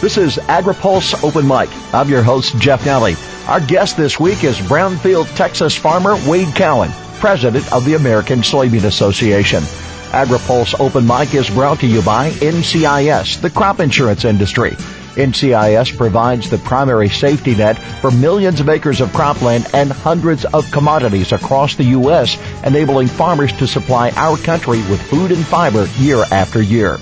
This 0.00 0.16
is 0.16 0.36
AgriPulse 0.36 1.24
Open 1.24 1.44
Mic. 1.48 1.68
I'm 1.92 2.08
your 2.08 2.22
host, 2.22 2.56
Jeff 2.58 2.84
Nalley. 2.84 3.16
Our 3.48 3.58
guest 3.58 3.96
this 3.96 4.20
week 4.20 4.44
is 4.44 4.56
Brownfield, 4.58 5.34
Texas 5.34 5.74
farmer 5.76 6.14
Wade 6.28 6.54
Cowan, 6.54 6.92
president 7.18 7.72
of 7.72 7.84
the 7.84 7.94
American 7.94 8.42
Soybean 8.42 8.84
Association. 8.84 9.60
AgriPulse 10.12 10.78
Open 10.78 11.04
Mic 11.04 11.34
is 11.34 11.50
brought 11.50 11.80
to 11.80 11.88
you 11.88 12.00
by 12.02 12.30
NCIS, 12.30 13.40
the 13.40 13.50
crop 13.50 13.80
insurance 13.80 14.24
industry. 14.24 14.76
NCIS 15.18 15.96
provides 15.96 16.48
the 16.48 16.58
primary 16.58 17.08
safety 17.08 17.54
net 17.54 17.76
for 18.00 18.10
millions 18.10 18.60
of 18.60 18.68
acres 18.68 19.00
of 19.00 19.10
cropland 19.10 19.68
and 19.74 19.90
hundreds 19.90 20.44
of 20.44 20.70
commodities 20.70 21.32
across 21.32 21.74
the 21.74 21.84
U.S., 21.84 22.38
enabling 22.64 23.08
farmers 23.08 23.52
to 23.54 23.66
supply 23.66 24.10
our 24.10 24.36
country 24.38 24.78
with 24.88 25.02
food 25.02 25.32
and 25.32 25.44
fiber 25.44 25.86
year 25.98 26.24
after 26.30 26.62
year. 26.62 26.98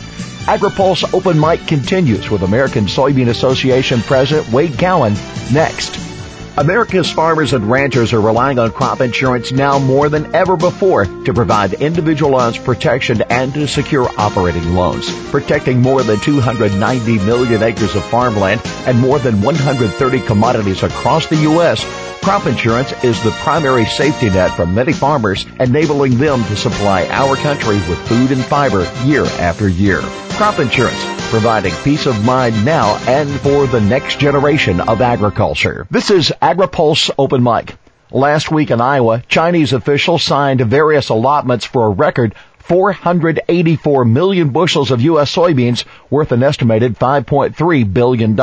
AgriPulse 0.47 1.12
Open 1.12 1.39
Mic 1.39 1.66
continues 1.66 2.30
with 2.30 2.43
American 2.43 2.87
Soybean 2.87 3.29
Association 3.29 4.01
President 4.01 4.51
Wade 4.53 4.78
Cowan 4.78 5.14
next. 5.53 6.16
America's 6.59 7.10
farmers 7.10 7.52
and 7.52 7.70
ranchers 7.70 8.15
are 8.15 8.20
relying 8.20 8.59
on 8.59 8.73
crop 8.73 9.02
insurance 9.02 9.52
now 9.52 9.78
more 9.78 10.09
than 10.09 10.34
ever 10.34 10.56
before 10.56 11.05
to 11.05 11.34
provide 11.34 11.74
individualized 11.74 12.64
protection 12.64 13.20
and 13.28 13.52
to 13.52 13.69
secure 13.69 14.09
operating 14.16 14.74
loans. 14.74 15.06
Protecting 15.30 15.83
more 15.83 16.02
than 16.02 16.19
290 16.19 17.19
million 17.27 17.62
acres 17.62 17.95
of 17.95 18.02
farmland 18.06 18.62
and 18.87 18.98
more 18.98 19.19
than 19.19 19.42
130 19.42 20.20
commodities 20.20 20.83
across 20.83 21.27
the 21.27 21.37
U.S., 21.37 21.84
crop 22.23 22.47
insurance 22.47 22.91
is 23.05 23.23
the 23.23 23.33
primary 23.42 23.84
safety 23.84 24.30
net 24.30 24.50
for 24.52 24.64
many 24.64 24.95
farmers, 24.95 25.45
enabling 25.61 26.16
them 26.16 26.42
to 26.45 26.56
supply 26.56 27.06
our 27.09 27.36
country 27.36 27.77
with 27.77 28.09
food 28.09 28.30
and 28.33 28.42
fiber 28.42 28.91
year 29.05 29.27
after 29.27 29.69
year. 29.69 30.00
Crop 30.30 30.59
insurance 30.59 31.16
providing 31.30 31.75
peace 31.83 32.06
of 32.06 32.25
mind 32.25 32.64
now 32.64 32.97
and 33.09 33.28
for 33.41 33.66
the 33.66 33.80
next 33.80 34.20
generation 34.20 34.80
of 34.80 35.00
agriculture. 35.00 35.86
This 35.91 36.11
is 36.11 36.33
AgriPulse 36.47 37.11
Open 37.19 37.42
Mic. 37.42 37.75
Last 38.12 38.52
week 38.52 38.70
in 38.70 38.80
Iowa, 38.80 39.20
Chinese 39.27 39.72
officials 39.72 40.22
signed 40.22 40.61
various 40.61 41.08
allotments 41.08 41.64
for 41.64 41.86
a 41.86 41.91
record 41.91 42.36
484 42.58 44.05
million 44.05 44.50
bushels 44.50 44.92
of 44.92 45.00
U.S. 45.00 45.34
soybeans 45.34 45.84
worth 46.08 46.30
an 46.30 46.44
estimated 46.44 46.97
$5.3 46.97 47.92
billion. 47.92 48.38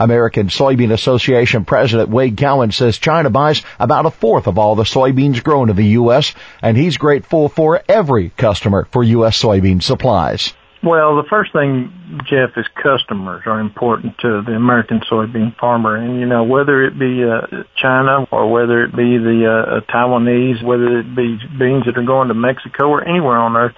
American 0.00 0.48
Soybean 0.48 0.92
Association 0.92 1.64
President 1.64 2.08
Wade 2.08 2.36
Cowan 2.36 2.72
says 2.72 2.98
China 2.98 3.30
buys 3.30 3.62
about 3.78 4.06
a 4.06 4.10
fourth 4.10 4.48
of 4.48 4.58
all 4.58 4.74
the 4.74 4.82
soybeans 4.82 5.44
grown 5.44 5.70
in 5.70 5.76
the 5.76 5.94
U.S., 6.00 6.34
and 6.60 6.76
he's 6.76 6.96
grateful 6.96 7.48
for 7.48 7.80
every 7.88 8.30
customer 8.30 8.88
for 8.90 9.04
U.S. 9.04 9.40
soybean 9.40 9.80
supplies. 9.80 10.54
Well, 10.84 11.14
the 11.14 11.28
first 11.30 11.52
thing, 11.52 11.92
Jeff, 12.26 12.50
is 12.56 12.66
customers 12.74 13.44
are 13.46 13.60
important 13.60 14.18
to 14.18 14.42
the 14.44 14.52
American 14.52 15.00
soybean 15.08 15.56
farmer. 15.56 15.94
And, 15.94 16.18
you 16.18 16.26
know, 16.26 16.42
whether 16.42 16.82
it 16.84 16.98
be 16.98 17.22
uh, 17.22 17.62
China 17.76 18.26
or 18.32 18.50
whether 18.50 18.82
it 18.82 18.90
be 18.90 19.16
the 19.16 19.46
uh, 19.46 19.92
Taiwanese, 19.92 20.62
whether 20.64 20.98
it 20.98 21.14
be 21.14 21.38
beans 21.56 21.86
that 21.86 21.96
are 21.96 22.04
going 22.04 22.28
to 22.28 22.34
Mexico 22.34 22.88
or 22.88 23.06
anywhere 23.06 23.38
on 23.38 23.56
earth, 23.56 23.76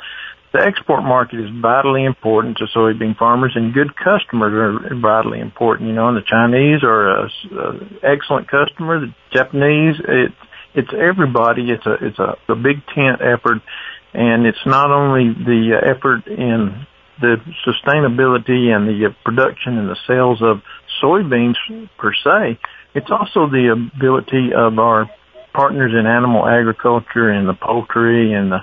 the 0.54 0.60
export 0.60 1.02
market 1.02 1.40
is 1.40 1.50
vitally 1.60 2.04
important 2.04 2.56
to 2.58 2.66
soybean 2.74 3.18
farmers 3.18 3.52
and 3.54 3.74
good 3.74 3.94
customers 3.96 4.54
are 4.54 4.96
vitally 4.96 5.40
important, 5.40 5.88
you 5.88 5.94
know, 5.94 6.08
and 6.08 6.16
the 6.16 6.22
Chinese 6.24 6.82
are 6.84 7.08
a, 7.08 7.24
a 7.26 8.14
excellent 8.14 8.48
customer, 8.48 9.00
the 9.00 9.14
Japanese, 9.30 9.96
it, 9.98 10.32
it's 10.74 10.90
everybody. 10.94 11.70
It's 11.70 11.84
a, 11.84 11.94
it's 12.00 12.18
a, 12.18 12.38
a 12.48 12.54
big 12.54 12.86
tent 12.94 13.20
effort 13.20 13.60
and 14.14 14.46
it's 14.46 14.64
not 14.64 14.90
only 14.90 15.34
the 15.34 15.74
effort 15.82 16.26
in 16.28 16.86
the 17.20 17.36
sustainability 17.66 18.74
and 18.74 18.88
the 18.88 19.06
uh, 19.06 19.14
production 19.24 19.78
and 19.78 19.88
the 19.88 19.96
sales 20.06 20.42
of 20.42 20.62
soybeans 21.02 21.56
per 21.98 22.12
se, 22.12 22.58
it's 22.94 23.10
also 23.10 23.48
the 23.48 23.72
ability 23.72 24.50
of 24.54 24.78
our 24.78 25.10
partners 25.52 25.92
in 25.98 26.06
animal 26.06 26.46
agriculture 26.46 27.30
and 27.30 27.48
the 27.48 27.54
poultry 27.54 28.32
and 28.32 28.50
the 28.52 28.58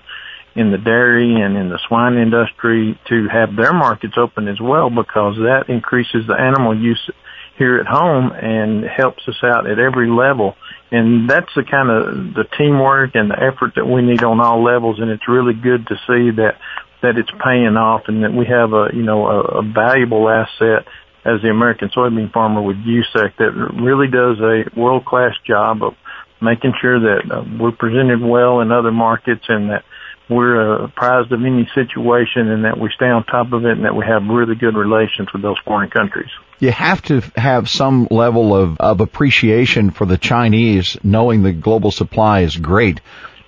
in 0.54 0.70
the 0.70 0.78
dairy 0.78 1.42
and 1.42 1.56
in 1.56 1.70
the 1.70 1.80
swine 1.88 2.18
industry 2.18 3.00
to 3.08 3.28
have 3.30 3.56
their 3.56 3.72
markets 3.72 4.16
open 4.18 4.50
as 4.50 4.60
well 4.60 4.90
because 4.90 5.36
that 5.38 5.70
increases 5.70 6.28
the 6.28 6.36
animal 6.36 6.78
use 6.78 7.10
here 7.58 7.78
at 7.78 7.88
home 7.88 8.32
and 8.32 8.84
helps 8.84 9.26
us 9.28 9.38
out 9.44 9.70
at 9.70 9.80
every 9.80 10.10
level. 10.10 10.56
And 10.92 11.30
that's 11.30 11.54
the 11.56 11.64
kind 11.64 11.90
of 11.90 12.34
the 12.34 12.44
teamwork 12.58 13.12
and 13.14 13.32
the 13.32 13.38
effort 13.40 13.76
that 13.76 13.86
we 13.86 14.02
need 14.02 14.24
on 14.24 14.42
all 14.42 14.64
levels. 14.64 15.00
And 15.00 15.10
it's 15.10 15.28
really 15.28 15.54
good 15.54 15.88
to 15.88 15.96
see 16.08 16.36
that 16.36 16.58
that 17.02 17.18
it's 17.18 17.32
paying 17.44 17.76
off 17.78 18.04
and 18.08 18.24
that 18.24 18.34
we 18.34 18.46
have 18.46 18.74
a, 18.74 18.90
you 18.94 19.04
know, 19.04 19.28
a, 19.28 19.60
a 19.60 19.64
valuable 19.64 20.30
asset 20.30 20.86
as 21.26 21.42
the 21.42 21.50
American 21.50 21.90
soybean 21.90 22.32
farmer 22.32 22.62
with 22.62 22.78
USSEC 22.78 23.38
that 23.38 23.52
really 23.82 24.08
does 24.08 24.40
a 24.40 24.80
world 24.80 25.06
class 25.06 25.34
job 25.46 25.84
of 25.84 25.94
making 26.42 26.74
sure 26.82 27.00
that 27.00 27.32
uh, 27.32 27.44
we're 27.60 27.72
presented 27.72 28.22
well 28.22 28.62
in 28.62 28.72
other 28.72 28.92
markets 28.92 29.46
and 29.48 29.70
that 29.70 29.84
we're 30.30 30.82
uh, 30.82 30.86
apprised 30.86 31.32
of 31.32 31.42
any 31.42 31.70
situation 31.76 32.48
and 32.50 32.66
that 32.66 32.80
we 32.80 32.90
stay 32.96 33.06
on 33.06 33.24
top 33.26 33.52
of 33.54 33.66
it 33.66 33.74
and 33.74 33.86
that 33.86 33.96
we 33.96 34.06
have 34.06 34.24
really 34.24 34.56
good 34.56 34.76
relations 34.76 35.28
with 35.34 35.42
those 35.42 35.58
foreign 35.66 35.90
countries. 35.90 36.30
You 36.60 36.72
have 36.72 37.02
to 37.04 37.22
have 37.36 37.70
some 37.70 38.08
level 38.10 38.56
of, 38.56 38.78
of 38.80 39.02
appreciation 39.02 39.92
for 39.92 40.06
the 40.06 40.18
Chinese 40.18 40.98
knowing 41.04 41.44
the 41.44 41.52
global 41.52 41.92
supply 41.92 42.42
is 42.42 42.56
great 42.56 43.02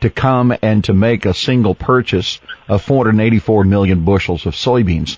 to 0.04 0.10
come 0.10 0.54
and 0.62 0.84
to 0.84 0.94
make 0.94 1.26
a 1.26 1.34
single 1.34 1.76
purchase 1.76 2.40
of 2.68 2.82
484 2.82 3.64
million 3.64 4.04
bushels 4.04 4.46
of 4.46 4.54
soybeans. 4.54 5.18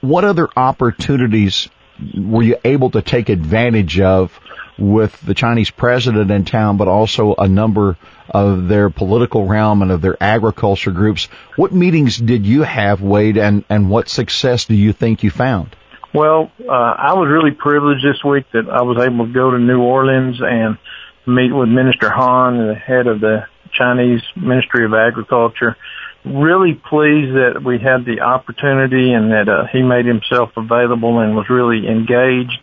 What 0.00 0.24
other 0.24 0.48
opportunities 0.56 1.68
were 2.16 2.42
you 2.42 2.56
able 2.64 2.90
to 2.92 3.02
take 3.02 3.28
advantage 3.28 4.00
of 4.00 4.38
with 4.78 5.20
the 5.22 5.34
Chinese 5.34 5.70
president 5.70 6.30
in 6.30 6.44
town, 6.44 6.76
but 6.76 6.88
also 6.88 7.34
a 7.34 7.48
number 7.48 7.96
of 8.30 8.68
their 8.68 8.90
political 8.90 9.46
realm 9.46 9.82
and 9.82 9.90
of 9.90 10.00
their 10.00 10.16
agriculture 10.22 10.92
groups? 10.92 11.24
What 11.56 11.72
meetings 11.72 12.16
did 12.16 12.46
you 12.46 12.62
have, 12.62 13.02
Wade, 13.02 13.36
and, 13.36 13.64
and 13.68 13.90
what 13.90 14.08
success 14.08 14.66
do 14.66 14.74
you 14.74 14.92
think 14.92 15.24
you 15.24 15.30
found? 15.30 15.74
Well, 16.14 16.52
uh, 16.60 16.72
I 16.72 17.14
was 17.14 17.28
really 17.28 17.52
privileged 17.52 18.04
this 18.04 18.22
week 18.22 18.44
that 18.52 18.70
I 18.70 18.82
was 18.82 18.98
able 19.02 19.26
to 19.26 19.32
go 19.32 19.50
to 19.50 19.58
New 19.58 19.80
Orleans 19.80 20.40
and 20.40 20.78
meet 21.26 21.52
with 21.52 21.68
Minister 21.68 22.10
Han, 22.10 22.68
the 22.68 22.74
head 22.74 23.06
of 23.06 23.20
the 23.20 23.46
Chinese 23.72 24.22
Ministry 24.36 24.84
of 24.84 24.94
Agriculture. 24.94 25.76
Really 26.24 26.74
pleased 26.74 27.34
that 27.34 27.62
we 27.64 27.78
had 27.78 28.04
the 28.04 28.20
opportunity 28.20 29.12
and 29.12 29.32
that 29.32 29.48
uh, 29.48 29.66
he 29.72 29.82
made 29.82 30.06
himself 30.06 30.50
available 30.56 31.18
and 31.18 31.34
was 31.34 31.50
really 31.50 31.88
engaged. 31.88 32.62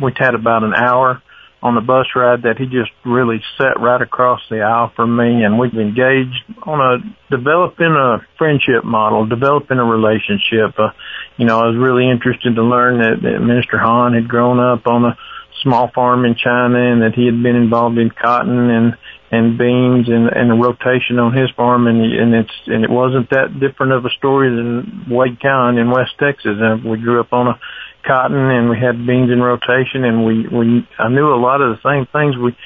We 0.00 0.12
had 0.16 0.34
about 0.34 0.62
an 0.62 0.74
hour 0.74 1.20
on 1.62 1.76
the 1.76 1.80
bus 1.80 2.06
ride 2.16 2.42
that 2.42 2.58
he 2.58 2.66
just 2.66 2.90
really 3.06 3.40
sat 3.56 3.78
right 3.78 4.02
across 4.02 4.40
the 4.50 4.60
aisle 4.60 4.92
from 4.96 5.16
me 5.16 5.44
and 5.44 5.58
we've 5.58 5.74
engaged 5.74 6.42
on 6.64 6.80
a 6.80 6.98
developing 7.30 7.94
a 7.94 8.18
friendship 8.36 8.84
model, 8.84 9.26
developing 9.26 9.78
a 9.78 9.84
relationship. 9.84 10.74
Uh, 10.76 10.90
you 11.36 11.46
know, 11.46 11.60
I 11.60 11.68
was 11.68 11.76
really 11.78 12.10
interested 12.10 12.56
to 12.56 12.62
learn 12.62 12.98
that, 12.98 13.22
that 13.22 13.38
Minister 13.38 13.78
Han 13.78 14.14
had 14.14 14.28
grown 14.28 14.58
up 14.58 14.86
on 14.86 15.04
a 15.04 15.16
small 15.62 15.90
farm 15.94 16.24
in 16.24 16.34
China 16.34 16.78
and 16.78 17.02
that 17.02 17.14
he 17.14 17.26
had 17.26 17.42
been 17.42 17.56
involved 17.56 17.98
in 17.98 18.10
cotton 18.10 18.70
and 18.70 18.96
and 19.30 19.56
beans 19.56 20.08
and 20.08 20.28
and 20.28 20.52
a 20.52 20.54
rotation 20.54 21.18
on 21.18 21.32
his 21.32 21.50
farm. 21.56 21.86
And 21.86 22.00
and 22.00 22.34
it's 22.34 22.54
and 22.66 22.84
it 22.84 22.90
wasn't 22.90 23.30
that 23.30 23.58
different 23.58 23.92
of 23.92 24.04
a 24.04 24.10
story 24.10 24.50
than 24.50 25.06
Wade 25.08 25.40
Cowan 25.40 25.78
in 25.78 25.90
West 25.90 26.12
Texas. 26.18 26.56
And 26.60 26.84
we 26.84 26.98
grew 26.98 27.20
up 27.20 27.32
on 27.32 27.48
a 27.48 27.60
cotton 28.06 28.50
and 28.50 28.68
we 28.68 28.78
had 28.78 29.06
beans 29.06 29.30
in 29.30 29.40
rotation 29.40 30.04
and 30.04 30.24
we 30.24 30.46
we 30.48 30.88
I 30.98 31.08
knew 31.08 31.32
a 31.32 31.40
lot 31.40 31.60
of 31.60 31.76
the 31.76 31.82
same 31.82 32.06
things. 32.06 32.36
We 32.36 32.56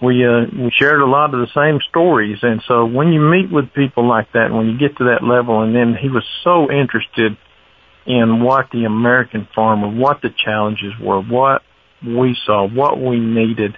we 0.00 0.26
uh 0.26 0.46
we 0.52 0.70
shared 0.70 1.00
a 1.00 1.06
lot 1.06 1.34
of 1.34 1.40
the 1.40 1.52
same 1.54 1.80
stories. 1.88 2.38
And 2.42 2.62
so 2.66 2.86
when 2.86 3.12
you 3.12 3.20
meet 3.20 3.50
with 3.50 3.72
people 3.72 4.06
like 4.08 4.32
that 4.32 4.50
when 4.50 4.66
you 4.66 4.78
get 4.78 4.96
to 4.98 5.04
that 5.04 5.22
level 5.22 5.62
and 5.62 5.74
then 5.74 5.94
he 5.94 6.08
was 6.08 6.24
so 6.42 6.70
interested 6.70 7.36
in 8.06 8.42
what 8.42 8.70
the 8.72 8.84
American 8.84 9.46
farmer 9.54 9.88
what 9.88 10.22
the 10.22 10.30
challenges 10.30 10.94
were 10.98 11.20
what 11.20 11.62
we 12.04 12.36
saw, 12.44 12.66
what 12.66 13.00
we 13.00 13.18
needed, 13.18 13.76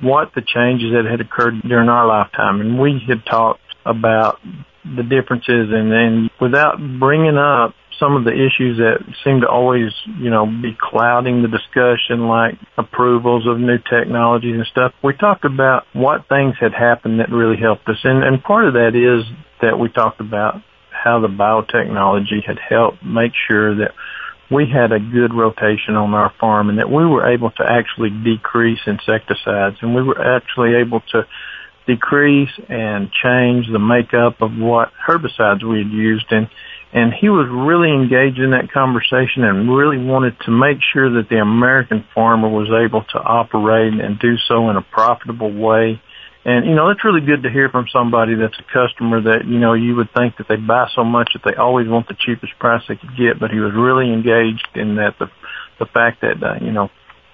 what 0.00 0.32
the 0.34 0.42
changes 0.42 0.92
that 0.92 1.10
had 1.10 1.20
occurred 1.20 1.60
during 1.62 1.88
our 1.88 2.06
lifetime. 2.06 2.60
And 2.60 2.78
we 2.78 3.00
had 3.08 3.24
talked 3.24 3.60
about 3.84 4.38
the 4.84 5.02
differences 5.02 5.68
and 5.72 5.90
then 5.90 6.30
without 6.40 6.78
bringing 6.98 7.36
up 7.36 7.74
some 7.98 8.14
of 8.14 8.24
the 8.24 8.30
issues 8.30 8.78
that 8.78 9.02
seem 9.24 9.40
to 9.40 9.48
always, 9.48 9.90
you 10.18 10.30
know, 10.30 10.46
be 10.46 10.76
clouding 10.78 11.42
the 11.42 11.48
discussion 11.48 12.28
like 12.28 12.54
approvals 12.76 13.46
of 13.46 13.58
new 13.58 13.78
technologies 13.90 14.54
and 14.54 14.66
stuff. 14.66 14.92
We 15.02 15.14
talked 15.14 15.44
about 15.44 15.84
what 15.92 16.28
things 16.28 16.54
had 16.60 16.72
happened 16.72 17.20
that 17.20 17.30
really 17.30 17.56
helped 17.60 17.88
us. 17.88 17.98
And, 18.04 18.22
and 18.22 18.42
part 18.42 18.66
of 18.66 18.74
that 18.74 18.94
is 18.94 19.26
that 19.62 19.78
we 19.78 19.88
talked 19.88 20.20
about 20.20 20.62
how 20.90 21.20
the 21.20 21.28
biotechnology 21.28 22.44
had 22.46 22.58
helped 22.58 23.02
make 23.04 23.32
sure 23.48 23.74
that 23.76 23.92
we 24.50 24.66
had 24.66 24.92
a 24.92 24.98
good 24.98 25.34
rotation 25.34 25.94
on 25.94 26.14
our 26.14 26.32
farm 26.40 26.70
and 26.70 26.78
that 26.78 26.90
we 26.90 27.04
were 27.04 27.30
able 27.32 27.50
to 27.50 27.64
actually 27.64 28.10
decrease 28.10 28.80
insecticides 28.86 29.76
and 29.82 29.94
we 29.94 30.02
were 30.02 30.20
actually 30.20 30.74
able 30.76 31.00
to 31.12 31.26
decrease 31.86 32.50
and 32.68 33.10
change 33.12 33.66
the 33.72 33.78
makeup 33.78 34.40
of 34.40 34.52
what 34.56 34.92
herbicides 35.06 35.62
we 35.62 35.78
had 35.78 35.90
used 35.90 36.26
and 36.30 36.48
And 36.92 37.12
he 37.12 37.28
was 37.28 37.48
really 37.50 37.92
engaged 37.92 38.38
in 38.38 38.52
that 38.52 38.72
conversation 38.72 39.44
and 39.44 39.68
really 39.68 39.98
wanted 39.98 40.40
to 40.46 40.50
make 40.50 40.78
sure 40.92 41.10
that 41.20 41.28
the 41.28 41.36
American 41.36 42.04
farmer 42.14 42.48
was 42.48 42.68
able 42.72 43.02
to 43.12 43.18
operate 43.18 43.92
and 43.92 44.18
do 44.18 44.36
so 44.48 44.70
in 44.70 44.76
a 44.76 44.82
profitable 44.82 45.52
way. 45.52 46.00
And, 46.48 46.64
you 46.64 46.74
know, 46.74 46.88
it's 46.88 47.04
really 47.04 47.20
good 47.20 47.42
to 47.42 47.50
hear 47.50 47.68
from 47.68 47.84
somebody 47.92 48.32
that's 48.34 48.56
a 48.56 48.64
customer 48.72 49.20
that, 49.20 49.44
you 49.44 49.60
know, 49.60 49.74
you 49.74 49.96
would 49.96 50.08
think 50.16 50.38
that 50.38 50.48
they 50.48 50.56
buy 50.56 50.88
so 50.96 51.04
much 51.04 51.28
that 51.34 51.44
they 51.44 51.54
always 51.60 51.86
want 51.86 52.08
the 52.08 52.16
cheapest 52.16 52.58
price 52.58 52.80
they 52.88 52.96
could 52.96 53.14
get, 53.18 53.38
but 53.38 53.50
he 53.50 53.60
was 53.60 53.76
really 53.76 54.08
engaged 54.08 54.66
in 54.74 54.96
that 54.96 55.20
the, 55.20 55.28
the 55.78 55.84
fact 55.84 56.22
that, 56.22 56.40
uh, 56.40 56.56
you 56.64 56.72
know, 56.72 56.88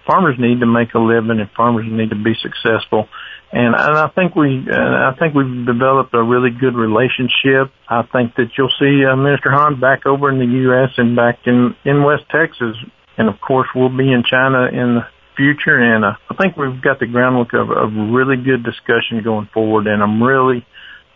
farmers 0.05 0.35
need 0.37 0.59
to 0.59 0.67
make 0.67 0.95
a 0.95 0.99
living 0.99 1.39
and 1.39 1.49
farmers 1.55 1.87
need 1.87 2.11
to 2.11 2.19
be 2.19 2.35
successful. 2.43 3.07
And, 3.53 3.79
and 3.79 3.95
I 4.03 4.11
think 4.19 4.35
we, 4.35 4.67
uh, 4.67 4.75
I 4.75 5.15
think 5.15 5.31
we've 5.31 5.63
developed 5.63 6.11
a 6.13 6.21
really 6.21 6.51
good 6.51 6.75
relationship. 6.75 7.71
I 7.87 8.03
think 8.11 8.35
that 8.35 8.51
you'll 8.59 8.75
see 8.83 9.07
uh, 9.07 9.15
Minister 9.15 9.55
Han 9.55 9.79
back 9.79 10.11
over 10.11 10.27
in 10.27 10.43
the 10.43 10.53
U.S. 10.67 10.91
and 10.99 11.15
back 11.15 11.39
in 11.47 11.77
in 11.85 12.03
West 12.03 12.27
Texas, 12.35 12.75
and 13.17 13.29
of 13.29 13.39
course 13.39 13.69
we'll 13.77 13.95
be 13.95 14.11
in 14.11 14.25
China 14.27 14.67
in 14.67 15.07
future. 15.37 15.79
And 15.79 16.05
uh, 16.05 16.15
I 16.31 16.35
think 16.35 16.57
we've 16.57 16.81
got 16.81 17.01
the 17.01 17.07
groundwork 17.07 17.53
of 17.55 17.71
a 17.71 17.87
really 17.87 18.37
good 18.37 18.63
discussion 18.63 19.23
going 19.23 19.49
forward. 19.53 19.87
And 19.87 20.03
I'm 20.03 20.23
really, 20.23 20.67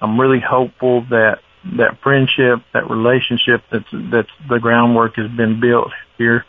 I'm 0.01 0.19
really 0.21 0.41
hopeful 0.41 1.03
that 1.11 1.39
that 1.77 1.99
friendship, 2.03 2.65
that 2.73 2.89
relationship, 2.89 3.63
that's 3.71 3.89
that's 3.93 4.31
the 4.49 4.59
groundwork 4.59 5.17
has 5.17 5.31
been 5.31 5.61
built 5.61 5.91
here 6.17 6.45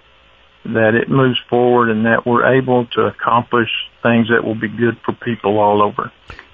that 0.65 0.93
it 0.93 1.09
moves 1.09 1.39
forward 1.49 1.89
and 1.89 2.05
that 2.05 2.25
we're 2.25 2.57
able 2.57 2.85
to 2.85 3.01
accomplish 3.01 3.69
things 4.03 4.27
that 4.29 4.43
will 4.43 4.55
be 4.55 4.67
good 4.67 4.97
for 5.05 5.13
people 5.13 5.57
all 5.57 5.81
over. 5.81 6.11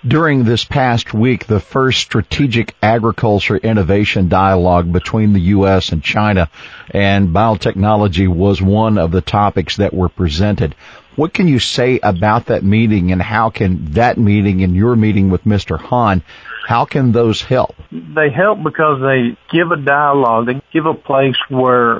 During 0.07 0.43
this 0.43 0.63
past 0.63 1.13
week, 1.13 1.47
the 1.47 1.59
first 1.59 1.99
strategic 2.01 2.75
agriculture 2.81 3.57
innovation 3.57 4.29
dialogue 4.29 4.91
between 4.93 5.33
the 5.33 5.39
U.S. 5.39 5.89
and 5.89 6.03
China 6.03 6.49
and 6.91 7.29
biotechnology 7.29 8.27
was 8.27 8.61
one 8.61 8.99
of 8.99 9.11
the 9.11 9.21
topics 9.21 9.77
that 9.77 9.93
were 9.93 10.09
presented. 10.09 10.75
What 11.15 11.33
can 11.33 11.47
you 11.47 11.59
say 11.59 11.99
about 12.03 12.47
that 12.47 12.63
meeting 12.63 13.11
and 13.11 13.21
how 13.21 13.49
can 13.49 13.93
that 13.93 14.17
meeting 14.17 14.63
and 14.63 14.75
your 14.75 14.95
meeting 14.95 15.29
with 15.29 15.43
Mr. 15.43 15.79
Han, 15.79 16.23
how 16.67 16.85
can 16.85 17.11
those 17.11 17.41
help? 17.41 17.75
They 17.91 18.29
help 18.29 18.63
because 18.63 19.01
they 19.01 19.37
give 19.55 19.71
a 19.71 19.77
dialogue. 19.77 20.47
They 20.47 20.61
give 20.73 20.85
a 20.85 20.93
place 20.93 21.37
where 21.49 21.99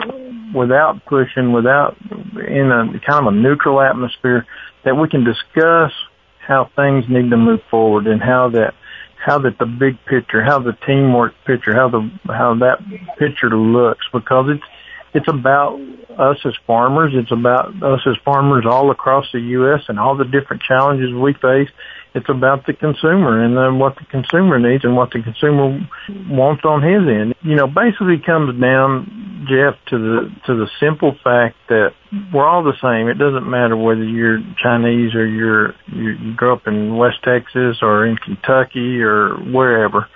without 0.54 1.06
pushing, 1.06 1.54
without 1.54 1.96
in 2.02 2.72
a 2.72 3.00
kind 3.06 3.28
of 3.28 3.34
a 3.34 3.36
neutral 3.36 3.82
atmosphere, 3.82 4.46
that 4.84 4.96
we 4.96 5.08
can 5.08 5.24
discuss 5.24 5.92
how 6.40 6.70
things 6.76 7.06
need 7.10 7.30
to 7.30 7.38
move 7.38 7.62
forward 7.70 8.08
and 8.08 8.22
how 8.22 8.50
that 8.50 8.74
how 9.18 9.40
that 9.40 9.58
the 9.58 9.66
big 9.66 9.98
picture, 10.06 10.44
how 10.44 10.60
the 10.60 10.74
teamwork 10.86 11.34
picture, 11.46 11.74
how 11.74 11.90
the 11.90 12.12
how 12.28 12.56
that 12.56 12.80
picture 13.18 13.50
looks 13.50 14.06
because 14.14 14.50
it's 14.50 14.64
it's 15.16 15.28
about 15.30 15.80
us 16.20 16.38
as 16.46 16.54
farmers. 16.68 17.14
It's 17.16 17.32
about 17.32 17.82
us 17.82 18.02
as 18.06 18.16
farmers 18.24 18.66
all 18.68 18.92
across 18.92 19.26
the 19.32 19.40
U.S. 19.40 19.82
and 19.88 20.00
all 20.00 20.18
the 20.18 20.26
different 20.26 20.62
challenges 20.62 21.14
we 21.14 21.34
face. 21.34 21.70
It's 22.14 22.30
about 22.30 22.66
the 22.66 22.74
consumer 22.74 23.44
and 23.44 23.58
then 23.58 23.80
what 23.80 23.96
the 23.96 24.06
consumer 24.06 24.60
needs 24.60 24.86
and 24.86 24.96
what 24.96 25.12
the 25.12 25.22
consumer 25.22 25.80
wants 26.30 26.64
on 26.64 26.82
his 26.82 27.04
end. 27.08 27.36
You 27.44 27.56
know, 27.56 27.68
basically 27.68 28.24
comes 28.26 28.60
down, 28.60 29.48
Jeff, 29.50 29.76
to 29.90 29.98
the 29.98 30.32
to 30.48 30.56
the 30.56 30.68
simple 30.80 31.16
fact 31.24 31.56
that 31.68 31.92
we're 32.34 32.48
all 32.48 32.64
the 32.64 32.80
same. 32.82 33.10
It 33.10 33.20
doesn't 33.20 33.50
matter 33.50 33.76
whether 33.76 34.04
you're 34.04 34.40
Chinese 34.64 35.14
or 35.14 35.26
you're 35.26 35.76
you, 35.88 36.36
grew 36.36 36.54
up 36.54 36.68
in 36.68 36.96
West 36.96 37.18
Texas 37.24 37.80
or 37.82 38.06
in 38.06 38.16
Kentucky 38.16 39.02
or 39.02 39.36
wherever 39.36 40.08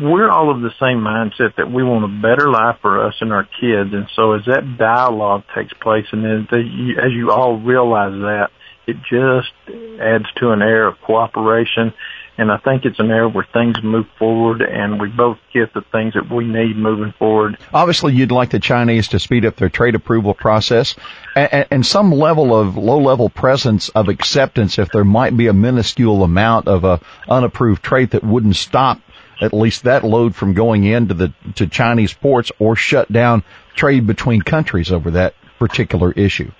we're 0.00 0.30
all 0.30 0.50
of 0.50 0.60
the 0.60 0.70
same 0.80 0.98
mindset 0.98 1.56
that 1.56 1.70
we 1.70 1.82
want 1.82 2.04
a 2.04 2.22
better 2.22 2.48
life 2.48 2.76
for 2.80 3.06
us 3.06 3.14
and 3.20 3.32
our 3.32 3.44
kids. 3.44 3.92
And 3.92 4.08
so 4.14 4.32
as 4.32 4.44
that 4.46 4.78
dialogue 4.78 5.42
takes 5.54 5.72
place 5.74 6.06
and 6.12 6.24
then 6.24 6.48
the, 6.50 6.94
as 7.04 7.12
you 7.12 7.32
all 7.32 7.58
realize 7.58 8.12
that, 8.12 8.50
it 8.86 8.96
just 9.10 9.52
adds 10.00 10.30
to 10.36 10.50
an 10.50 10.62
air 10.62 10.86
of 10.86 11.00
cooperation. 11.00 11.92
And 12.36 12.50
I 12.50 12.58
think 12.58 12.84
it's 12.84 12.98
an 12.98 13.10
area 13.10 13.28
where 13.28 13.46
things 13.52 13.76
move 13.82 14.06
forward 14.18 14.60
and 14.60 15.00
we 15.00 15.08
both 15.08 15.38
get 15.52 15.72
the 15.72 15.82
things 15.92 16.14
that 16.14 16.28
we 16.28 16.44
need 16.44 16.76
moving 16.76 17.14
forward. 17.16 17.56
Obviously, 17.72 18.12
you'd 18.12 18.32
like 18.32 18.50
the 18.50 18.58
Chinese 18.58 19.08
to 19.08 19.20
speed 19.20 19.44
up 19.46 19.56
their 19.56 19.68
trade 19.68 19.94
approval 19.94 20.34
process 20.34 20.96
and, 21.36 21.66
and 21.70 21.86
some 21.86 22.10
level 22.10 22.54
of 22.54 22.76
low 22.76 22.98
level 23.00 23.28
presence 23.28 23.88
of 23.88 24.08
acceptance 24.08 24.78
if 24.78 24.90
there 24.90 25.04
might 25.04 25.36
be 25.36 25.46
a 25.46 25.52
minuscule 25.52 26.22
amount 26.24 26.66
of 26.66 26.84
a 26.84 27.00
unapproved 27.28 27.82
trade 27.82 28.10
that 28.10 28.24
wouldn't 28.24 28.56
stop 28.56 29.00
at 29.40 29.52
least 29.52 29.84
that 29.84 30.04
load 30.04 30.34
from 30.34 30.54
going 30.54 30.84
into 30.84 31.14
the 31.14 31.32
to 31.56 31.66
Chinese 31.66 32.12
ports 32.12 32.52
or 32.58 32.76
shut 32.76 33.10
down 33.10 33.42
trade 33.74 34.06
between 34.06 34.42
countries 34.42 34.92
over 34.92 35.12
that 35.12 35.34
particular 35.58 36.12
issue. 36.12 36.50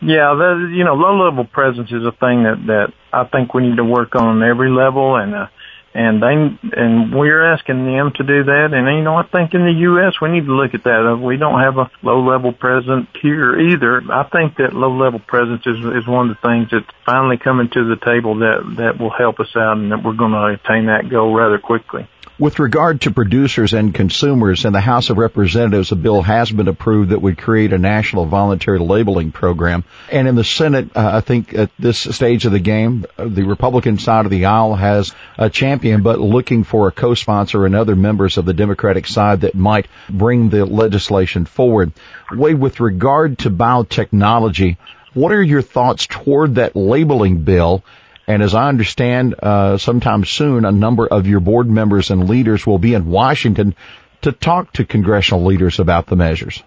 Yeah, 0.00 0.34
the, 0.34 0.72
you 0.74 0.84
know, 0.84 0.94
low 0.94 1.24
level 1.24 1.44
presence 1.44 1.90
is 1.92 2.04
a 2.04 2.10
thing 2.10 2.42
that 2.42 2.64
that 2.66 2.92
I 3.12 3.24
think 3.24 3.54
we 3.54 3.68
need 3.68 3.76
to 3.76 3.84
work 3.84 4.16
on 4.16 4.42
every 4.42 4.70
level, 4.70 5.16
and 5.16 5.34
uh, 5.34 5.46
and 5.94 6.22
they 6.22 6.34
and 6.76 7.14
we're 7.14 7.52
asking 7.52 7.84
them 7.84 8.12
to 8.16 8.24
do 8.24 8.44
that. 8.44 8.68
And 8.72 8.86
you 8.96 9.02
know, 9.02 9.16
I 9.16 9.24
think 9.24 9.52
in 9.54 9.64
the 9.64 9.78
U.S. 9.92 10.14
we 10.20 10.30
need 10.30 10.46
to 10.46 10.54
look 10.54 10.74
at 10.74 10.84
that. 10.84 11.20
We 11.22 11.36
don't 11.36 11.60
have 11.60 11.76
a 11.76 11.90
low 12.02 12.24
level 12.24 12.52
presence 12.52 13.08
here 13.20 13.58
either. 13.58 14.00
I 14.10 14.24
think 14.28 14.56
that 14.56 14.72
low 14.72 14.96
level 14.96 15.20
presence 15.20 15.62
is 15.66 15.78
is 16.02 16.08
one 16.08 16.30
of 16.30 16.36
the 16.36 16.48
things 16.48 16.68
that's 16.70 16.88
finally 17.04 17.36
coming 17.36 17.68
to 17.68 17.84
the 17.84 18.00
table 18.00 18.40
that 18.40 18.64
that 18.78 18.98
will 18.98 19.12
help 19.12 19.40
us 19.40 19.54
out, 19.56 19.76
and 19.76 19.92
that 19.92 20.02
we're 20.02 20.16
going 20.16 20.32
to 20.32 20.56
attain 20.56 20.86
that 20.86 21.10
goal 21.10 21.34
rather 21.34 21.58
quickly. 21.58 22.08
With 22.38 22.58
regard 22.58 23.02
to 23.02 23.10
producers 23.10 23.74
and 23.74 23.94
consumers, 23.94 24.64
in 24.64 24.72
the 24.72 24.80
House 24.80 25.10
of 25.10 25.18
Representatives, 25.18 25.92
a 25.92 25.96
bill 25.96 26.22
has 26.22 26.50
been 26.50 26.66
approved 26.66 27.10
that 27.10 27.20
would 27.20 27.36
create 27.36 27.74
a 27.74 27.78
national 27.78 28.24
voluntary 28.24 28.78
labeling 28.78 29.32
program. 29.32 29.84
And 30.10 30.26
in 30.26 30.34
the 30.34 30.42
Senate, 30.42 30.96
uh, 30.96 31.10
I 31.14 31.20
think 31.20 31.52
at 31.52 31.70
this 31.78 31.98
stage 31.98 32.46
of 32.46 32.52
the 32.52 32.58
game, 32.58 33.04
the 33.18 33.42
Republican 33.42 33.98
side 33.98 34.24
of 34.24 34.30
the 34.30 34.46
aisle 34.46 34.74
has 34.74 35.12
a 35.36 35.50
champion, 35.50 36.02
but 36.02 36.20
looking 36.20 36.64
for 36.64 36.88
a 36.88 36.92
co-sponsor 36.92 37.66
and 37.66 37.74
other 37.74 37.96
members 37.96 38.38
of 38.38 38.46
the 38.46 38.54
Democratic 38.54 39.06
side 39.06 39.42
that 39.42 39.54
might 39.54 39.86
bring 40.08 40.48
the 40.48 40.64
legislation 40.64 41.44
forward. 41.44 41.92
Wade 42.30 42.58
with 42.58 42.80
regard 42.80 43.40
to 43.40 43.50
biotechnology, 43.50 44.78
what 45.12 45.32
are 45.32 45.42
your 45.42 45.62
thoughts 45.62 46.06
toward 46.06 46.54
that 46.54 46.74
labeling 46.74 47.42
bill? 47.42 47.84
And 48.26 48.42
as 48.42 48.54
I 48.54 48.68
understand, 48.68 49.34
uh, 49.42 49.78
sometime 49.78 50.24
soon, 50.24 50.64
a 50.64 50.72
number 50.72 51.06
of 51.06 51.26
your 51.26 51.40
board 51.40 51.68
members 51.68 52.10
and 52.10 52.28
leaders 52.28 52.66
will 52.66 52.78
be 52.78 52.94
in 52.94 53.06
Washington 53.06 53.74
to 54.22 54.32
talk 54.32 54.72
to 54.74 54.84
congressional 54.84 55.44
leaders 55.44 55.80
about 55.80 56.06
the 56.06 56.16
measures. 56.16 56.62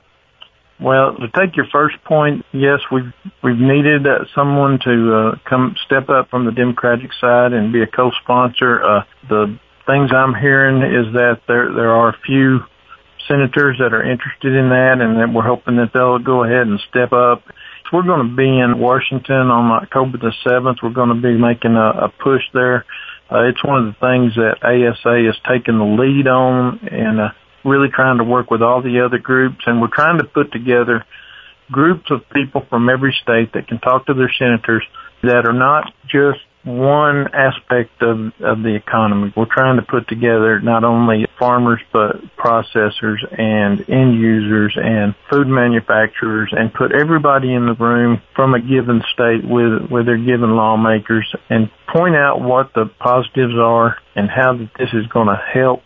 Well, 0.80 1.16
to 1.16 1.28
take 1.30 1.56
your 1.56 1.68
first 1.72 2.04
point, 2.04 2.46
yes, 2.52 2.80
we've 2.92 3.14
we've 3.42 3.58
needed 3.58 4.06
uh, 4.06 4.26
someone 4.36 4.80
to 4.84 5.16
uh, 5.16 5.50
come 5.50 5.76
step 5.86 6.10
up 6.10 6.30
from 6.30 6.46
the 6.46 6.52
Democratic 6.52 7.12
side 7.22 7.54
and 7.54 7.72
be 7.72 7.82
a 7.82 7.88
co-sponsor. 7.88 8.84
Uh, 8.84 9.04
the 9.30 9.58
things 9.86 10.12
I'm 10.14 10.36
hearing 10.36 10.84
is 10.84 11.14
that 11.14 11.40
there 11.48 11.74
there 11.74 11.92
are 11.92 12.10
a 12.10 12.18
few 12.26 12.60
senators 13.30 13.78
that 13.80 13.94
are 13.94 14.04
interested 14.04 14.54
in 14.54 14.70
that, 14.70 15.00
and 15.00 15.18
that 15.18 15.34
we're 15.34 15.48
hoping 15.48 15.78
that 15.78 15.94
they'll 15.94 16.20
go 16.20 16.44
ahead 16.44 16.68
and 16.68 16.78
step 16.90 17.14
up 17.14 17.44
we're 17.92 18.04
going 18.04 18.30
to 18.30 18.36
be 18.36 18.48
in 18.48 18.80
Washington 18.80 19.50
on 19.50 19.72
October 19.84 20.18
the 20.18 20.34
7th. 20.46 20.78
We're 20.82 20.90
going 20.90 21.10
to 21.10 21.22
be 21.22 21.38
making 21.38 21.76
a, 21.76 22.06
a 22.06 22.10
push 22.10 22.42
there. 22.54 22.86
Uh, 23.32 23.50
it's 23.50 23.64
one 23.64 23.86
of 23.86 23.94
the 23.94 24.00
things 24.00 24.36
that 24.36 24.62
ASA 24.62 25.30
is 25.30 25.36
taking 25.50 25.78
the 25.78 25.86
lead 25.86 26.28
on 26.28 26.80
and 26.88 27.20
uh, 27.20 27.30
really 27.64 27.90
trying 27.90 28.20
to 28.20 28.24
work 28.24 28.52
with 28.52 28.62
all 28.62 28.82
the 28.82 29.04
other 29.06 29.18
groups. 29.18 29.64
And 29.66 29.82
we're 29.82 29.94
trying 29.94 30.20
to 30.20 30.26
put 30.26 30.52
together 30.52 31.06
groups 31.72 32.12
of 32.12 32.22
people 32.30 32.66
from 32.70 32.90
every 32.90 33.16
state 33.22 33.54
that 33.54 33.68
can 33.68 33.80
talk 33.80 34.06
to 34.06 34.14
their 34.14 34.32
senators 34.38 34.84
that 35.24 35.48
are 35.48 35.54
not 35.54 35.92
just 36.08 36.40
one 36.66 37.28
aspect 37.34 38.02
of, 38.02 38.34
of 38.42 38.64
the 38.64 38.76
economy. 38.76 39.32
We're 39.36 39.46
trying 39.46 39.78
to 39.78 39.84
put 39.84 40.08
together 40.08 40.60
not 40.60 40.84
only 40.84 41.28
farmers, 41.38 41.80
but 41.94 42.18
processors 42.36 43.22
and 43.38 43.88
end 43.90 44.20
users 44.20 44.76
and 44.76 45.14
food 45.30 45.48
manufacturers 45.48 46.50
and 46.52 46.74
put 46.74 46.92
everybody 46.92 47.54
in 47.54 47.68
the 47.68 47.76
room 47.76 48.22
from 48.36 48.56
a 48.56 48.60
given 48.60 49.04
state 49.14 49.44
with, 49.44 49.92
with 49.92 50.08
their 50.08 50.18
given 50.18 50.56
lawmakers 50.56 51.32
and 51.50 51.70
point 51.94 52.16
out 52.16 52.42
what 52.42 52.74
the 52.74 52.86
positives 53.00 53.56
are 53.56 53.98
and 54.16 54.30
how 54.30 54.58
that 54.58 54.70
this 54.80 54.90
is 54.94 55.06
going 55.08 55.28
to 55.28 55.40
help 55.54 55.82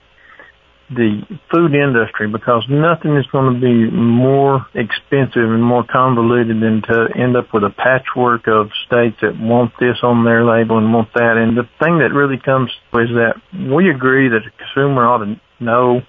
the 0.89 1.21
food 1.53 1.75
industry 1.75 2.27
because 2.27 2.65
nothing 2.67 3.15
is 3.15 3.25
going 3.31 3.53
to 3.53 3.59
be 3.59 3.89
more 3.91 4.65
expensive 4.73 5.45
and 5.45 5.63
more 5.63 5.85
convoluted 5.85 6.59
than 6.59 6.81
to 6.81 7.07
end 7.15 7.37
up 7.37 7.53
with 7.53 7.63
a 7.63 7.69
patchwork 7.69 8.47
of 8.47 8.69
states 8.87 9.17
that 9.21 9.39
want 9.39 9.71
this 9.79 9.97
on 10.01 10.25
their 10.25 10.43
label 10.43 10.77
and 10.77 10.91
want 10.91 11.13
that. 11.13 11.37
And 11.37 11.55
the 11.55 11.69
thing 11.79 11.99
that 11.99 12.11
really 12.13 12.39
comes 12.39 12.71
is 12.93 13.09
that 13.13 13.35
we 13.53 13.89
agree 13.89 14.29
that 14.29 14.41
the 14.43 14.51
consumer 14.57 15.05
ought 15.05 15.25
to 15.25 15.39
know 15.59 16.01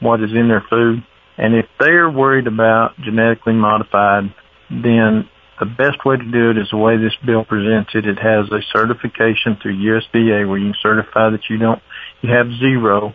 what 0.00 0.20
is 0.20 0.30
in 0.32 0.48
their 0.48 0.64
food. 0.68 1.02
And 1.38 1.54
if 1.54 1.66
they're 1.80 2.10
worried 2.10 2.46
about 2.46 2.96
genetically 3.00 3.54
modified, 3.54 4.34
then 4.68 5.28
the 5.58 5.66
best 5.66 6.04
way 6.04 6.16
to 6.16 6.30
do 6.30 6.50
it 6.50 6.58
is 6.58 6.68
the 6.70 6.76
way 6.76 6.98
this 6.98 7.16
bill 7.24 7.44
presents 7.44 7.90
it. 7.94 8.04
It 8.04 8.18
has 8.18 8.52
a 8.52 8.60
certification 8.76 9.56
through 9.62 9.76
USDA 9.76 10.46
where 10.46 10.58
you 10.58 10.72
can 10.72 10.80
certify 10.82 11.30
that 11.30 11.48
you 11.48 11.56
don't, 11.56 11.80
you 12.20 12.30
have 12.32 12.48
zero 12.60 13.14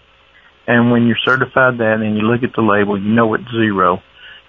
And 0.72 0.90
when 0.90 1.06
you're 1.06 1.20
certified 1.26 1.80
that 1.80 2.00
and 2.00 2.16
you 2.16 2.24
look 2.24 2.44
at 2.44 2.56
the 2.56 2.62
label, 2.62 2.98
you 2.98 3.12
know 3.12 3.34
it's 3.34 3.52
zero. 3.52 4.02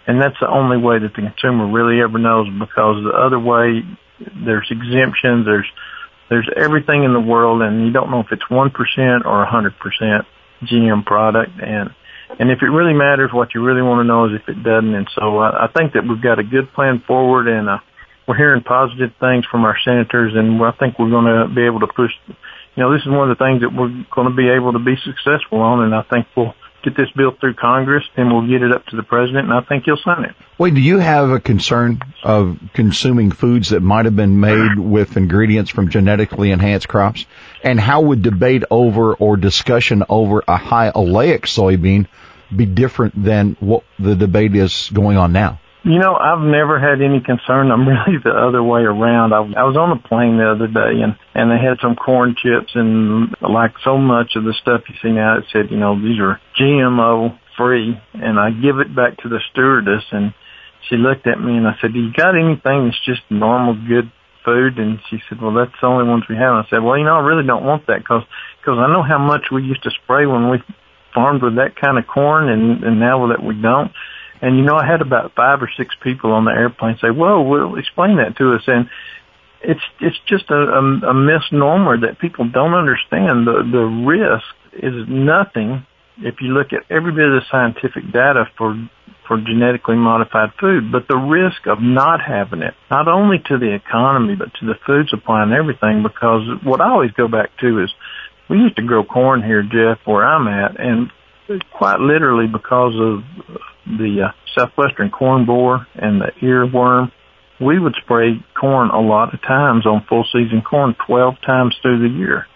And 0.07 0.23
that's 0.23 0.39
the 0.41 0.49
only 0.49 0.77
way 0.77 1.01
that 1.01 1.11
the 1.15 1.23
consumer 1.23 1.67
really 1.67 2.01
ever 2.01 2.17
knows 2.17 2.47
because 2.47 3.03
the 3.03 3.11
other 3.11 3.41
way, 3.41 3.83
there's 4.47 4.71
exemptions, 4.71 5.47
there's, 5.47 5.67
there's 6.31 6.49
everything 6.57 7.03
in 7.03 7.13
the 7.13 7.21
world 7.21 7.61
and 7.63 7.85
you 7.85 7.93
don't 7.93 8.13
know 8.13 8.21
if 8.21 8.31
it's 8.31 8.45
1% 8.49 8.71
or 9.27 9.47
100% 9.47 10.27
GM 10.63 11.05
product. 11.05 11.59
And, 11.61 11.91
and 12.39 12.53
if 12.53 12.63
it 12.63 12.71
really 12.71 12.95
matters, 12.95 13.33
what 13.33 13.53
you 13.53 13.65
really 13.65 13.83
want 13.83 13.99
to 13.99 14.05
know 14.07 14.27
is 14.27 14.41
if 14.41 14.49
it 14.49 14.63
doesn't. 14.63 14.95
And 14.95 15.11
so 15.19 15.39
I, 15.39 15.67
I 15.67 15.73
think 15.75 15.95
that 15.95 16.07
we've 16.07 16.23
got 16.23 16.39
a 16.39 16.45
good 16.45 16.73
plan 16.73 17.03
forward 17.05 17.49
and, 17.49 17.69
uh, 17.69 17.79
we're 18.29 18.37
hearing 18.37 18.63
positive 18.63 19.11
things 19.19 19.45
from 19.51 19.65
our 19.65 19.77
senators 19.85 20.35
and 20.37 20.63
I 20.63 20.71
think 20.79 21.01
we're 21.01 21.11
going 21.11 21.27
to 21.27 21.53
be 21.53 21.67
able 21.67 21.81
to 21.81 21.89
push, 21.89 22.13
you 22.77 22.83
know, 22.83 22.93
this 22.93 23.03
is 23.03 23.09
one 23.09 23.31
of 23.31 23.37
the 23.37 23.45
things 23.45 23.61
that 23.61 23.73
we're 23.73 24.05
going 24.11 24.29
to 24.31 24.37
be 24.37 24.49
able 24.49 24.73
to 24.73 24.79
be 24.79 24.97
successful 25.05 25.61
on 25.61 25.85
and 25.85 25.95
I 25.95 26.03
think 26.03 26.27
we'll, 26.37 26.55
get 26.83 26.97
this 26.97 27.11
bill 27.17 27.33
through 27.39 27.55
Congress, 27.55 28.05
and 28.17 28.33
we'll 28.33 28.49
get 28.49 28.63
it 28.63 28.73
up 28.73 28.85
to 28.87 28.97
the 28.97 29.03
president, 29.03 29.49
and 29.49 29.53
I 29.53 29.61
think 29.61 29.85
he'll 29.85 29.97
sign 29.97 30.25
it. 30.25 30.35
Wade, 30.59 30.75
do 30.75 30.81
you 30.81 30.99
have 30.99 31.31
a 31.31 31.41
concern 31.41 32.01
of 32.23 32.59
consuming 32.75 33.31
foods 33.31 33.71
that 33.71 33.81
might 33.81 34.05
have 34.05 34.17
been 34.17 34.41
made 34.41 34.79
with 34.79 35.17
ingredients 35.17 35.71
from 35.71 35.91
genetically 35.91 36.51
enhanced 36.51 36.89
crops? 36.89 37.25
And 37.63 37.81
how 37.81 38.03
would 38.03 38.23
debate 38.23 38.65
over 38.71 39.15
or 39.15 39.37
discussion 39.37 40.05
over 40.09 40.43
a 40.47 40.57
high 40.57 40.91
oleic 40.91 41.43
soybean 41.43 42.07
be 42.55 42.67
different 42.67 43.23
than 43.23 43.57
what 43.61 43.85
the 43.99 44.15
debate 44.15 44.55
is 44.55 44.91
going 44.93 45.17
on 45.17 45.33
now? 45.33 45.61
You 45.85 45.99
know, 45.99 46.15
I've 46.15 46.43
never 46.43 46.79
had 46.79 47.03
any 47.03 47.21
concern. 47.21 47.73
I'm 47.73 47.89
really 47.89 48.19
the 48.23 48.31
other 48.31 48.63
way 48.63 48.83
around. 48.83 49.35
I, 49.35 49.43
I 49.59 49.65
was 49.67 49.77
on 49.77 49.91
a 49.91 49.99
plane 49.99 50.39
the 50.39 50.51
other 50.55 50.71
day 50.71 51.03
and, 51.03 51.19
and 51.35 51.51
they 51.51 51.59
had 51.59 51.83
some 51.83 51.97
corn 51.97 52.37
chips 52.39 52.71
and 52.75 53.35
like 53.43 53.75
so 53.85 53.99
much 53.99 54.37
of 54.37 54.45
the 54.45 54.55
stuff 54.63 54.83
you 54.89 54.95
see 55.03 55.11
now, 55.11 55.39
it 55.39 55.45
said, 55.53 55.71
you 55.71 55.79
know, 55.79 55.99
these 55.99 56.21
are 56.23 56.41
GMO 56.59 57.39
free. 57.57 57.99
And 58.15 58.39
I 58.39 58.51
give 58.51 58.79
it 58.79 58.95
back 58.95 59.19
to 59.23 59.29
the 59.29 59.41
stewardess 59.51 60.07
and 60.13 60.35
she 60.89 60.97
looked 60.97 61.27
at 61.27 61.41
me 61.41 61.57
and 61.59 61.67
I 61.67 61.75
said, 61.81 61.93
do 61.93 61.99
you 61.99 62.13
got 62.15 62.39
anything 62.39 62.87
that's 62.87 63.05
just 63.05 63.23
normal, 63.31 63.75
good 63.75 64.11
food? 64.45 64.79
And 64.79 64.99
she 65.11 65.19
said, 65.29 65.43
well, 65.43 65.55
that's 65.55 65.75
the 65.81 65.87
only 65.87 66.07
ones 66.07 66.25
we 66.31 66.39
have. 66.39 66.55
And 66.55 66.63
I 66.63 66.67
said, 66.71 66.83
well, 66.83 66.99
you 66.99 67.05
know, 67.05 67.19
I 67.19 67.27
really 67.27 67.47
don't 67.47 67.67
want 67.67 67.87
that 67.87 68.07
because, 68.07 68.23
cause 68.65 68.79
I 68.79 68.87
know 68.87 69.03
how 69.03 69.19
much 69.19 69.51
we 69.51 69.63
used 69.63 69.83
to 69.83 69.91
spray 70.03 70.27
when 70.27 70.51
we 70.51 70.63
farmed 71.15 71.43
with 71.43 71.57
that 71.57 71.75
kind 71.75 71.99
of 71.99 72.07
corn 72.07 72.49
and, 72.49 72.85
and 72.85 73.01
now 73.01 73.27
that 73.29 73.43
we 73.43 73.61
don't. 73.61 73.91
And 74.43 74.59
you 74.59 74.65
know, 74.65 74.75
I 74.75 74.85
had 74.85 75.01
about 75.01 75.35
five 75.37 75.63
or 75.63 75.71
six 75.77 75.95
people 76.03 76.33
on 76.33 76.45
the 76.45 76.51
airplane 76.51 76.99
say, 77.01 77.11
"Well, 77.11 77.45
we'll 77.45 77.79
explain 77.79 78.17
that 78.17 78.37
to 78.39 78.55
us." 78.55 78.63
And 78.67 78.91
it's 79.63 79.81
it's 80.01 80.19
just 80.27 80.51
a, 80.51 80.55
a, 80.55 81.11
a 81.11 81.15
misnomer 81.15 82.01
that 82.01 82.19
people 82.19 82.49
don't 82.51 82.75
understand. 82.75 83.47
The 83.47 83.63
the 83.63 83.87
risk 83.87 84.53
is 84.75 85.07
nothing 85.09 85.87
if 86.19 86.41
you 86.41 86.49
look 86.49 86.73
at 86.73 86.83
every 86.91 87.13
bit 87.13 87.31
of 87.31 87.45
scientific 87.51 88.13
data 88.13 88.51
for 88.59 88.75
for 89.29 89.39
genetically 89.39 89.95
modified 89.95 90.51
food, 90.59 90.91
but 90.91 91.07
the 91.07 91.17
risk 91.17 91.67
of 91.67 91.79
not 91.81 92.21
having 92.21 92.61
it, 92.63 92.75
not 92.91 93.07
only 93.07 93.39
to 93.47 93.57
the 93.57 93.73
economy, 93.73 94.35
but 94.35 94.53
to 94.59 94.67
the 94.67 94.75
food 94.85 95.09
supply 95.09 95.45
and 95.45 95.53
everything, 95.53 96.03
because 96.03 96.43
what 96.65 96.81
I 96.81 96.91
always 96.91 97.13
go 97.13 97.29
back 97.29 97.57
to 97.61 97.85
is 97.85 97.91
we 98.51 98.59
used 98.59 98.77
to 98.77 98.83
grow 98.83 99.05
corn 99.05 99.41
here, 99.43 99.63
Jeff, 99.63 100.05
where 100.05 100.27
I'm 100.27 100.49
at, 100.49 100.81
and 100.81 101.13
quite 101.73 102.01
literally 102.01 102.49
because 102.49 102.95
of 102.99 103.23
the 103.87 104.29
uh, 104.29 104.33
southwestern 104.57 105.11
corn 105.11 105.47
borer 105.47 105.87
and 105.95 106.21
the 106.21 106.33
earworm, 106.43 107.11
we 107.61 107.79
would 107.79 107.95
spray 108.03 108.45
corn 108.59 108.91
a 108.91 109.01
lot 109.01 109.35
of 109.35 109.41
times 109.43 109.87
on 109.87 110.05
full 110.09 110.25
season 110.33 110.63
corn 110.63 110.97
12 111.07 111.35
times 111.45 111.77
through 111.83 112.01
the 112.01 112.15
year. 112.15 112.47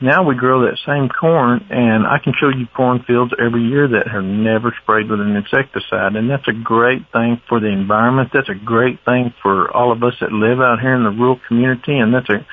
Now 0.00 0.26
we 0.26 0.34
grow 0.34 0.66
that 0.66 0.78
same 0.84 1.08
corn 1.08 1.66
and 1.70 2.06
I 2.06 2.18
can 2.22 2.34
show 2.38 2.48
you 2.48 2.66
cornfields 2.76 3.32
every 3.38 3.62
year 3.62 3.88
that 3.88 4.08
have 4.08 4.24
never 4.24 4.74
sprayed 4.82 5.08
with 5.08 5.20
an 5.20 5.36
insecticide 5.36 6.16
and 6.16 6.28
that's 6.28 6.48
a 6.48 6.52
great 6.52 7.06
thing 7.12 7.40
for 7.48 7.60
the 7.60 7.68
environment. 7.68 8.30
That's 8.34 8.50
a 8.50 8.58
great 8.58 8.98
thing 9.04 9.32
for 9.40 9.70
all 9.70 9.92
of 9.92 10.02
us 10.02 10.14
that 10.20 10.32
live 10.32 10.60
out 10.60 10.80
here 10.80 10.94
in 10.94 11.04
the 11.04 11.10
rural 11.10 11.40
community 11.46 11.96
and 11.96 12.12
that's 12.12 12.28
a 12.28 12.44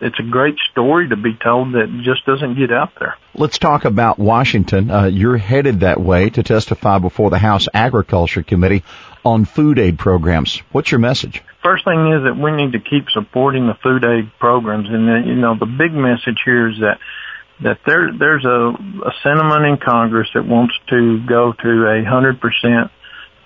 it's 0.00 0.18
a 0.18 0.22
great 0.22 0.56
story 0.70 1.08
to 1.08 1.16
be 1.16 1.34
told 1.42 1.74
that 1.74 1.86
just 2.02 2.24
doesn't 2.26 2.56
get 2.56 2.72
out 2.72 2.90
there. 2.98 3.16
Let's 3.34 3.58
talk 3.58 3.84
about 3.84 4.18
Washington. 4.18 4.90
Uh, 4.90 5.06
you're 5.06 5.36
headed 5.36 5.80
that 5.80 6.00
way 6.00 6.30
to 6.30 6.42
testify 6.42 6.98
before 6.98 7.30
the 7.30 7.38
House 7.38 7.68
Agriculture 7.72 8.42
Committee 8.42 8.82
on 9.24 9.44
food 9.44 9.78
aid 9.78 9.98
programs. 9.98 10.62
What's 10.72 10.90
your 10.90 11.00
message? 11.00 11.42
First 11.62 11.84
thing 11.84 12.12
is 12.12 12.24
that 12.24 12.36
we 12.36 12.52
need 12.52 12.72
to 12.72 12.80
keep 12.80 13.10
supporting 13.10 13.66
the 13.66 13.74
food 13.82 14.04
aid 14.04 14.32
programs, 14.38 14.88
and 14.88 15.06
then, 15.06 15.24
you 15.26 15.36
know 15.36 15.54
the 15.58 15.66
big 15.66 15.92
message 15.92 16.40
here 16.44 16.70
is 16.70 16.78
that 16.80 16.98
that 17.62 17.78
there 17.84 18.10
there's 18.18 18.44
a, 18.44 18.72
a 19.06 19.12
sentiment 19.22 19.66
in 19.66 19.76
Congress 19.76 20.28
that 20.34 20.46
wants 20.46 20.74
to 20.88 21.20
go 21.28 21.52
to 21.52 21.86
a 21.86 22.08
hundred 22.08 22.40
percent 22.40 22.90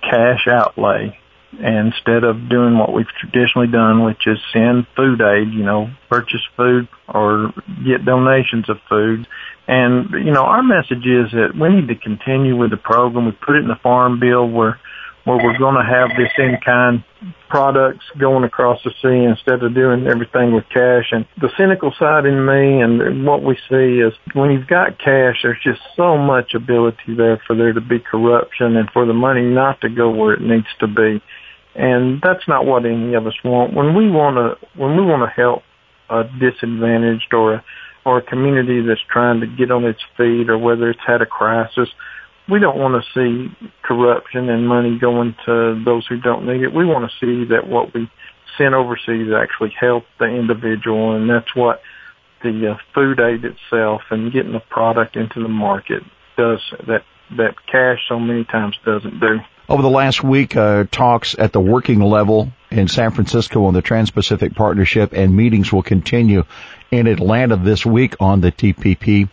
cash 0.01 0.47
outlay 0.49 1.19
instead 1.61 2.25
of 2.25 2.49
doing 2.49 2.79
what 2.79 2.93
we've 2.93 3.07
traditionally 3.21 3.69
done, 3.69 4.05
which 4.05 4.27
is 4.27 4.39
send 4.53 4.87
food 4.97 5.21
aid, 5.21 5.53
you 5.53 5.65
know, 5.65 5.91
purchase 6.09 6.43
food 6.57 6.89
or 7.09 7.53
get 7.85 8.05
donations 8.05 8.69
of 8.69 8.79
food. 8.89 9.27
And, 9.67 10.11
you 10.13 10.33
know, 10.33 10.43
our 10.43 10.63
message 10.63 11.07
is 11.07 11.33
that 11.33 11.53
we 11.59 11.69
need 11.71 11.89
to 11.89 11.97
continue 11.97 12.57
with 12.57 12.71
the 12.71 12.77
program. 12.77 13.27
We 13.27 13.33
put 13.33 13.57
it 13.57 13.63
in 13.63 13.69
the 13.69 13.81
farm 13.83 14.21
bill 14.21 14.49
where, 14.49 14.79
where 15.25 15.39
we're 15.39 15.59
going 15.59 15.77
to 15.77 15.89
have 15.89 16.11
this 16.19 16.33
in-kind 16.37 17.03
products 17.49 18.05
going 18.19 18.45
across 18.45 18.81
the 18.85 18.91
sea 19.01 19.25
instead 19.25 19.63
of 19.63 19.75
doing 19.75 20.07
everything 20.07 20.53
with 20.53 20.65
cash. 20.69 21.13
And 21.13 21.25
the 21.41 21.51
cynical 21.57 21.95
side 21.99 22.27
in 22.27 22.45
me 22.45 22.83
and 22.83 23.25
what 23.25 23.43
we 23.43 23.57
see 23.71 24.01
is 24.01 24.13
when 24.35 24.51
you've 24.51 24.67
got 24.67 24.99
cash, 24.99 25.41
there's 25.43 25.63
just 25.63 25.81
so 25.97 26.19
much 26.19 26.53
ability 26.55 27.15
there 27.17 27.41
for 27.47 27.57
there 27.57 27.73
to 27.73 27.81
be 27.81 28.01
corruption 28.01 28.77
and 28.77 28.91
for 28.91 29.07
the 29.07 29.15
money 29.15 29.43
not 29.43 29.81
to 29.81 29.89
go 29.89 30.11
where 30.11 30.35
it 30.35 30.43
needs 30.43 30.67
to 30.81 30.87
be 30.87 31.23
and 31.75 32.21
that's 32.23 32.47
not 32.47 32.67
what 32.67 32.85
any 32.85 33.15
of 33.15 33.27
us 33.27 33.35
want. 33.45 33.75
When 33.75 33.95
we 33.95 34.11
want 34.11 34.37
to, 34.37 34.67
when 34.79 34.97
we 34.97 35.05
want 35.05 35.23
to 35.23 35.43
help 35.43 35.63
a 36.11 36.25
disadvantaged 36.39 37.33
or 37.33 37.55
a, 37.55 37.65
or 38.05 38.19
a 38.19 38.23
community 38.23 38.83
that's 38.87 39.01
trying 39.11 39.41
to 39.41 39.47
get 39.47 39.71
on 39.71 39.85
its 39.85 40.01
feet, 40.17 40.51
or 40.51 40.59
whether 40.59 40.91
it's 40.91 41.01
had 41.07 41.23
a 41.23 41.27
crisis, 41.27 41.89
we 42.49 42.61
don't 42.61 42.79
want 42.79 43.03
to 43.03 43.11
see 43.15 43.71
corruption 43.83 44.51
and 44.51 44.69
money 44.69 44.99
going 44.99 45.35
to 45.47 45.83
those 45.85 46.07
who 46.07 46.21
don't 46.21 46.47
need 46.47 46.63
it. 46.63 46.75
We 46.75 46.85
want 46.85 47.11
to 47.11 47.17
see 47.19 47.49
that 47.51 47.67
what 47.67 47.95
we 47.95 48.11
send 48.59 48.75
overseas 48.75 49.33
actually 49.35 49.75
help 49.79 50.05
the 50.19 50.27
individual, 50.27 51.17
and 51.17 51.29
that's 51.29 51.55
what 51.57 51.81
the 52.43 52.73
uh, 52.73 52.79
food 52.95 53.19
aid 53.19 53.45
itself 53.45 54.03
and 54.11 54.33
getting 54.33 54.53
the 54.53 54.61
product 54.61 55.17
into 55.17 55.43
the 55.43 55.49
market 55.49 56.03
does. 56.37 56.61
That 56.87 57.03
that 57.37 57.55
cash 57.67 58.01
so 58.09 58.21
many 58.21 58.45
times 58.45 58.77
doesn't 58.85 59.19
do. 59.19 59.39
Over 59.67 59.81
the 59.81 59.89
last 59.89 60.23
week, 60.23 60.57
uh, 60.57 60.85
talks 60.91 61.35
at 61.39 61.53
the 61.53 61.61
working 61.61 62.01
level 62.01 62.53
in 62.71 62.87
San 62.87 63.13
Francisco 63.13 63.65
on 63.65 63.73
the 63.73 63.81
Trans-Pacific 63.81 64.55
Partnership 64.55 65.15
and 65.15 65.35
meetings 65.35 65.73
will 65.73 65.83
continue 65.83 66.45
in 66.91 67.07
Atlanta 67.07 67.57
this 67.57 67.87
week 67.87 68.17
on 68.21 68.43
the 68.43 68.53
TPP. 68.53 69.33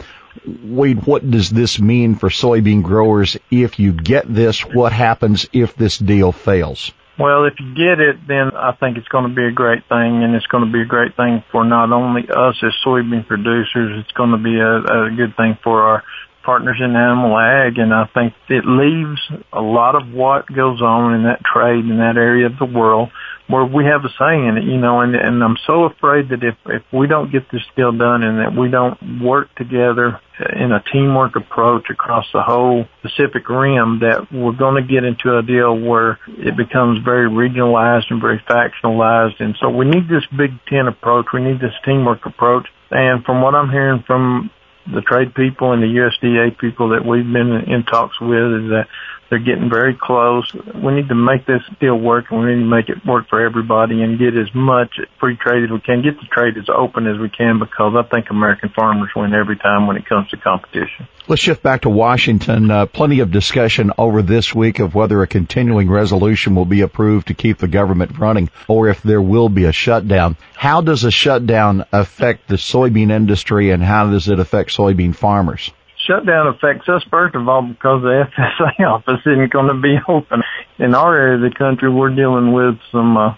Wade, 0.64 1.06
what 1.06 1.30
does 1.30 1.50
this 1.50 1.80
mean 1.80 2.16
for 2.16 2.30
soybean 2.30 2.82
growers 2.82 3.36
if 3.52 3.78
you 3.78 3.92
get 3.92 4.34
this? 4.34 4.62
What 4.62 4.94
happens 4.94 5.48
if 5.52 5.76
this 5.76 5.98
deal 5.98 6.32
fails? 6.32 6.94
Well, 7.20 7.44
if 7.44 7.56
you 7.60 7.76
get 7.76 8.00
it, 8.00 8.26
then 8.26 8.56
I 8.56 8.72
think 8.72 8.98
it's 8.98 9.10
going 9.10 9.28
to 9.28 9.36
be 9.36 9.46
a 9.46 9.52
great 9.52 9.84
thing, 9.90 10.24
and 10.24 10.34
it's 10.34 10.48
going 10.48 10.66
to 10.66 10.72
be 10.72 10.82
a 10.82 10.86
great 10.86 11.18
thing 11.18 11.44
for 11.52 11.66
not 11.66 11.92
only 11.92 12.24
us 12.24 12.56
as 12.64 12.72
soybean 12.86 13.28
producers, 13.28 14.02
it's 14.02 14.14
going 14.14 14.32
to 14.32 14.38
be 14.38 14.58
a, 14.58 14.78
a 14.78 15.12
good 15.12 15.36
thing 15.36 15.58
for 15.62 15.82
our 15.84 16.04
partners 16.44 16.78
in 16.80 16.96
animal 16.96 17.38
ag, 17.38 17.78
and 17.78 17.94
I 17.94 18.10
think 18.14 18.34
it 18.50 18.64
leaves 18.66 19.20
a 19.54 19.62
lot 19.62 19.96
of 19.96 20.12
what 20.14 20.48
goes 20.48 20.82
on 20.82 21.16
in 21.16 21.24
that 21.24 21.44
trade 21.44 21.86
in 21.86 21.98
that 21.98 22.18
area 22.18 22.48
of 22.48 22.58
the 22.58 22.66
world 22.66 23.10
where 23.52 23.66
we 23.66 23.84
have 23.86 24.06
a 24.06 24.10
say 24.18 24.48
in 24.48 24.58
it, 24.58 24.64
you 24.64 24.78
know, 24.78 25.02
and, 25.02 25.14
and 25.14 25.44
I'm 25.44 25.58
so 25.68 25.84
afraid 25.84 26.30
that 26.30 26.42
if, 26.42 26.56
if 26.68 26.84
we 26.94 27.08
don't 27.08 27.32
get 27.32 27.52
this 27.52 27.62
deal 27.76 27.92
done 27.92 28.24
and 28.24 28.40
that 28.40 28.56
we 28.58 28.70
don't 28.70 29.22
work 29.22 29.54
together 29.56 30.22
in 30.56 30.72
a 30.72 30.82
teamwork 30.92 31.36
approach 31.36 31.90
across 31.90 32.26
the 32.34 32.42
whole 32.42 32.86
Pacific 33.02 33.48
Rim, 33.50 34.00
that 34.00 34.32
we're 34.32 34.56
going 34.56 34.82
to 34.82 34.88
get 34.88 35.04
into 35.04 35.38
a 35.38 35.44
deal 35.44 35.78
where 35.78 36.18
it 36.28 36.56
becomes 36.56 37.04
very 37.04 37.30
regionalized 37.30 38.10
and 38.10 38.22
very 38.22 38.40
factionalized. 38.50 39.40
And 39.40 39.56
so 39.60 39.70
we 39.70 39.86
need 39.86 40.08
this 40.08 40.26
big 40.36 40.52
tent 40.68 40.88
approach. 40.88 41.28
We 41.34 41.44
need 41.44 41.60
this 41.60 41.76
teamwork 41.84 42.26
approach. 42.26 42.68
And 42.90 43.24
from 43.26 43.42
what 43.42 43.54
I'm 43.54 43.70
hearing 43.70 44.04
from 44.08 44.50
the 44.88 45.02
trade 45.02 45.34
people 45.36 45.74
and 45.74 45.82
the 45.82 45.88
USDA 45.88 46.58
people 46.58 46.90
that 46.90 47.06
we've 47.06 47.32
been 47.32 47.52
in 47.68 47.84
talks 47.84 48.20
with 48.20 48.64
is 48.64 48.70
that 48.70 48.88
they're 49.32 49.40
getting 49.40 49.70
very 49.70 49.96
close. 49.96 50.54
We 50.54 50.94
need 50.94 51.08
to 51.08 51.16
make 51.16 51.46
this 51.46 51.62
deal 51.80 51.98
work 51.98 52.26
and 52.30 52.42
we 52.42 52.48
need 52.48 52.60
to 52.60 52.70
make 52.70 52.90
it 52.90 53.06
work 53.06 53.30
for 53.30 53.40
everybody 53.40 54.04
and 54.04 54.20
get 54.20 54.36
as 54.36 54.54
much 54.54 55.00
free 55.22 55.38
trade 55.38 55.64
as 55.64 55.72
we 55.72 55.80
can, 55.80 56.02
get 56.02 56.20
the 56.20 56.28
trade 56.30 56.58
as 56.58 56.68
open 56.68 57.08
as 57.08 57.18
we 57.18 57.30
can 57.30 57.58
because 57.58 57.94
I 57.98 58.04
think 58.04 58.30
American 58.30 58.70
farmers 58.76 59.10
win 59.16 59.34
every 59.34 59.56
time 59.56 59.88
when 59.88 59.96
it 59.96 60.06
comes 60.06 60.28
to 60.32 60.38
competition. 60.38 61.08
Let's 61.30 61.42
shift 61.42 61.64
back 61.64 61.84
to 61.84 61.90
Washington. 61.90 62.70
Uh, 62.70 62.88
plenty 62.88 63.22
of 63.22 63.32
discussion 63.32 63.94
over 63.98 64.22
this 64.22 64.54
week 64.54 64.80
of 64.80 64.96
whether 64.96 65.22
a 65.22 65.28
continuing 65.28 65.90
resolution 65.90 66.54
will 66.54 66.66
be 66.66 66.82
approved 66.82 67.28
to 67.28 67.34
keep 67.34 67.58
the 67.58 67.70
government 67.70 68.20
running 68.20 68.50
or 68.68 68.90
if 68.90 69.02
there 69.02 69.22
will 69.22 69.48
be 69.48 69.64
a 69.64 69.72
shutdown. 69.72 70.36
How 70.56 70.82
does 70.82 71.06
a 71.06 71.12
shutdown 71.12 71.86
affect 71.94 72.50
the 72.50 72.56
soybean 72.56 73.12
industry 73.12 73.72
and 73.72 73.82
how 73.82 74.12
does 74.12 74.28
it 74.28 74.40
affect 74.42 74.72
soybean 74.72 75.16
farmers? 75.16 75.72
Shutdown 76.08 76.48
affects 76.48 76.88
us 76.90 77.04
first 77.10 77.36
of 77.36 77.48
all 77.48 77.62
because 77.62 78.02
the 78.02 78.28
FSA 78.38 78.88
office 78.88 79.22
isn't 79.26 79.52
going 79.52 79.68
to 79.68 79.82
be 79.82 79.98
open. 80.08 80.44
In 80.80 80.96
our 80.96 81.16
area 81.16 81.36
of 81.36 81.42
the 81.42 81.56
country, 81.58 81.90
we're 81.90 82.16
dealing 82.16 82.54
with 82.54 82.76
some 82.92 83.18
uh, 83.18 83.36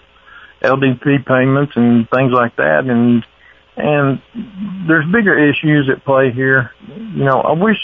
LDP 0.62 1.26
payments 1.26 1.72
and 1.76 2.08
things 2.10 2.32
like 2.32 2.56
that, 2.56 2.84
and 2.86 3.24
and 3.76 4.22
there's 4.86 5.04
bigger 5.12 5.36
issues 5.36 5.90
at 5.90 6.04
play 6.04 6.30
here. 6.32 6.70
You 6.86 7.24
know, 7.24 7.40
I 7.40 7.52
wish, 7.52 7.78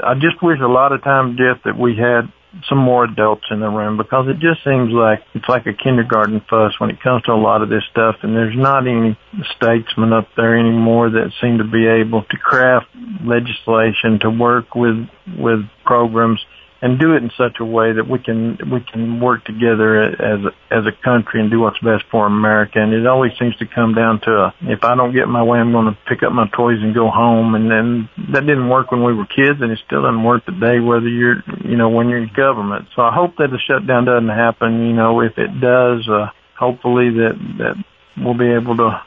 I 0.00 0.14
just 0.14 0.42
wish 0.42 0.58
a 0.60 0.66
lot 0.66 0.92
of 0.92 1.04
times, 1.04 1.38
Jeff, 1.38 1.62
that 1.64 1.78
we 1.78 1.96
had 1.96 2.32
some 2.68 2.78
more 2.78 3.04
adults 3.04 3.44
in 3.50 3.60
the 3.60 3.68
room 3.68 3.96
because 3.96 4.26
it 4.28 4.38
just 4.38 4.64
seems 4.64 4.90
like 4.92 5.22
it's 5.34 5.48
like 5.48 5.66
a 5.66 5.72
kindergarten 5.72 6.40
fuss 6.48 6.72
when 6.78 6.90
it 6.90 7.00
comes 7.00 7.22
to 7.22 7.32
a 7.32 7.34
lot 7.34 7.62
of 7.62 7.68
this 7.68 7.82
stuff 7.90 8.16
and 8.22 8.34
there's 8.34 8.56
not 8.56 8.86
any 8.86 9.18
statesmen 9.56 10.12
up 10.12 10.28
there 10.36 10.56
anymore 10.58 11.10
that 11.10 11.30
seem 11.40 11.58
to 11.58 11.64
be 11.64 11.86
able 11.86 12.22
to 12.24 12.36
craft 12.38 12.86
legislation 13.22 14.18
to 14.20 14.30
work 14.30 14.74
with 14.74 15.06
with 15.38 15.60
programs 15.84 16.40
and 16.80 16.98
do 16.98 17.14
it 17.14 17.22
in 17.22 17.30
such 17.36 17.56
a 17.58 17.64
way 17.64 17.92
that 17.92 18.08
we 18.08 18.18
can 18.20 18.56
we 18.70 18.80
can 18.80 19.20
work 19.20 19.44
together 19.44 20.00
as 20.00 20.40
as 20.70 20.86
a 20.86 20.92
country 21.02 21.40
and 21.40 21.50
do 21.50 21.60
what's 21.60 21.78
best 21.80 22.04
for 22.10 22.26
America. 22.26 22.78
And 22.80 22.92
it 22.92 23.06
always 23.06 23.32
seems 23.38 23.56
to 23.56 23.66
come 23.66 23.94
down 23.94 24.20
to 24.22 24.30
a, 24.30 24.54
if 24.62 24.84
I 24.84 24.94
don't 24.94 25.12
get 25.12 25.26
my 25.26 25.42
way, 25.42 25.58
I'm 25.58 25.72
going 25.72 25.92
to 25.92 25.98
pick 26.08 26.22
up 26.22 26.32
my 26.32 26.48
toys 26.54 26.78
and 26.80 26.94
go 26.94 27.10
home. 27.10 27.54
And 27.54 27.70
then 27.70 28.08
that 28.32 28.46
didn't 28.46 28.68
work 28.68 28.92
when 28.92 29.02
we 29.02 29.12
were 29.12 29.26
kids, 29.26 29.60
and 29.60 29.72
it 29.72 29.80
still 29.86 30.02
doesn't 30.02 30.22
work 30.22 30.46
today, 30.46 30.78
whether 30.78 31.08
you're 31.08 31.42
you 31.64 31.76
know 31.76 31.88
when 31.88 32.08
you're 32.08 32.22
in 32.22 32.30
government. 32.34 32.86
So 32.94 33.02
I 33.02 33.12
hope 33.12 33.36
that 33.38 33.50
the 33.50 33.58
shutdown 33.58 34.04
doesn't 34.04 34.28
happen. 34.28 34.86
You 34.86 34.94
know, 34.94 35.20
if 35.20 35.36
it 35.36 35.60
does, 35.60 36.08
uh, 36.08 36.30
hopefully 36.56 37.10
that 37.10 37.34
that 37.58 37.84
we'll 38.16 38.38
be 38.38 38.52
able 38.52 38.76
to 38.76 39.02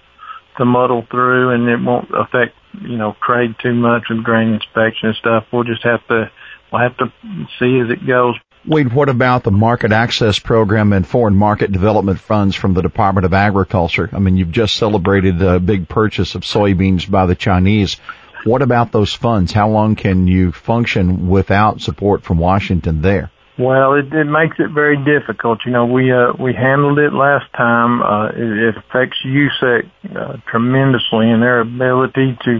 to 0.57 0.65
muddle 0.65 1.05
through 1.09 1.51
and 1.51 1.69
it 1.69 1.81
won't 1.81 2.09
affect 2.13 2.55
you 2.81 2.97
know 2.97 3.15
trade 3.25 3.55
too 3.61 3.73
much 3.73 4.03
with 4.09 4.23
grain 4.23 4.53
inspection 4.53 5.09
and 5.09 5.15
stuff. 5.15 5.45
We'll 5.51 5.63
just 5.63 5.83
have 5.83 6.05
to 6.07 6.29
we'll 6.71 6.81
have 6.81 6.97
to 6.97 7.11
see 7.59 7.79
as 7.79 7.89
it 7.89 8.05
goes. 8.05 8.35
Wade, 8.65 8.93
what 8.93 9.09
about 9.09 9.43
the 9.43 9.51
market 9.51 9.91
access 9.91 10.37
program 10.37 10.93
and 10.93 11.07
foreign 11.07 11.35
market 11.35 11.71
development 11.71 12.19
funds 12.19 12.55
from 12.55 12.75
the 12.75 12.83
Department 12.83 13.25
of 13.25 13.33
Agriculture? 13.33 14.07
I 14.13 14.19
mean, 14.19 14.37
you've 14.37 14.51
just 14.51 14.75
celebrated 14.75 15.41
a 15.41 15.59
big 15.59 15.89
purchase 15.89 16.35
of 16.35 16.43
soybeans 16.43 17.09
by 17.09 17.25
the 17.25 17.33
Chinese. 17.33 17.97
What 18.43 18.61
about 18.61 18.91
those 18.91 19.13
funds? 19.13 19.51
How 19.51 19.69
long 19.69 19.95
can 19.95 20.27
you 20.27 20.51
function 20.51 21.27
without 21.27 21.81
support 21.81 22.23
from 22.23 22.37
Washington 22.37 23.01
there? 23.01 23.31
Well, 23.57 23.95
it, 23.95 24.13
it 24.13 24.25
makes 24.25 24.57
it 24.59 24.71
very 24.73 24.97
difficult. 24.97 25.59
You 25.65 25.71
know, 25.71 25.85
we 25.85 26.11
uh, 26.11 26.33
we 26.39 26.53
handled 26.53 26.99
it 26.99 27.13
last 27.13 27.51
time. 27.55 28.01
Uh, 28.01 28.29
it, 28.29 28.37
it 28.37 28.75
affects 28.77 29.17
USSEC 29.25 29.91
uh, 30.15 30.37
tremendously 30.49 31.29
in 31.29 31.41
their 31.41 31.59
ability 31.61 32.37
to 32.45 32.59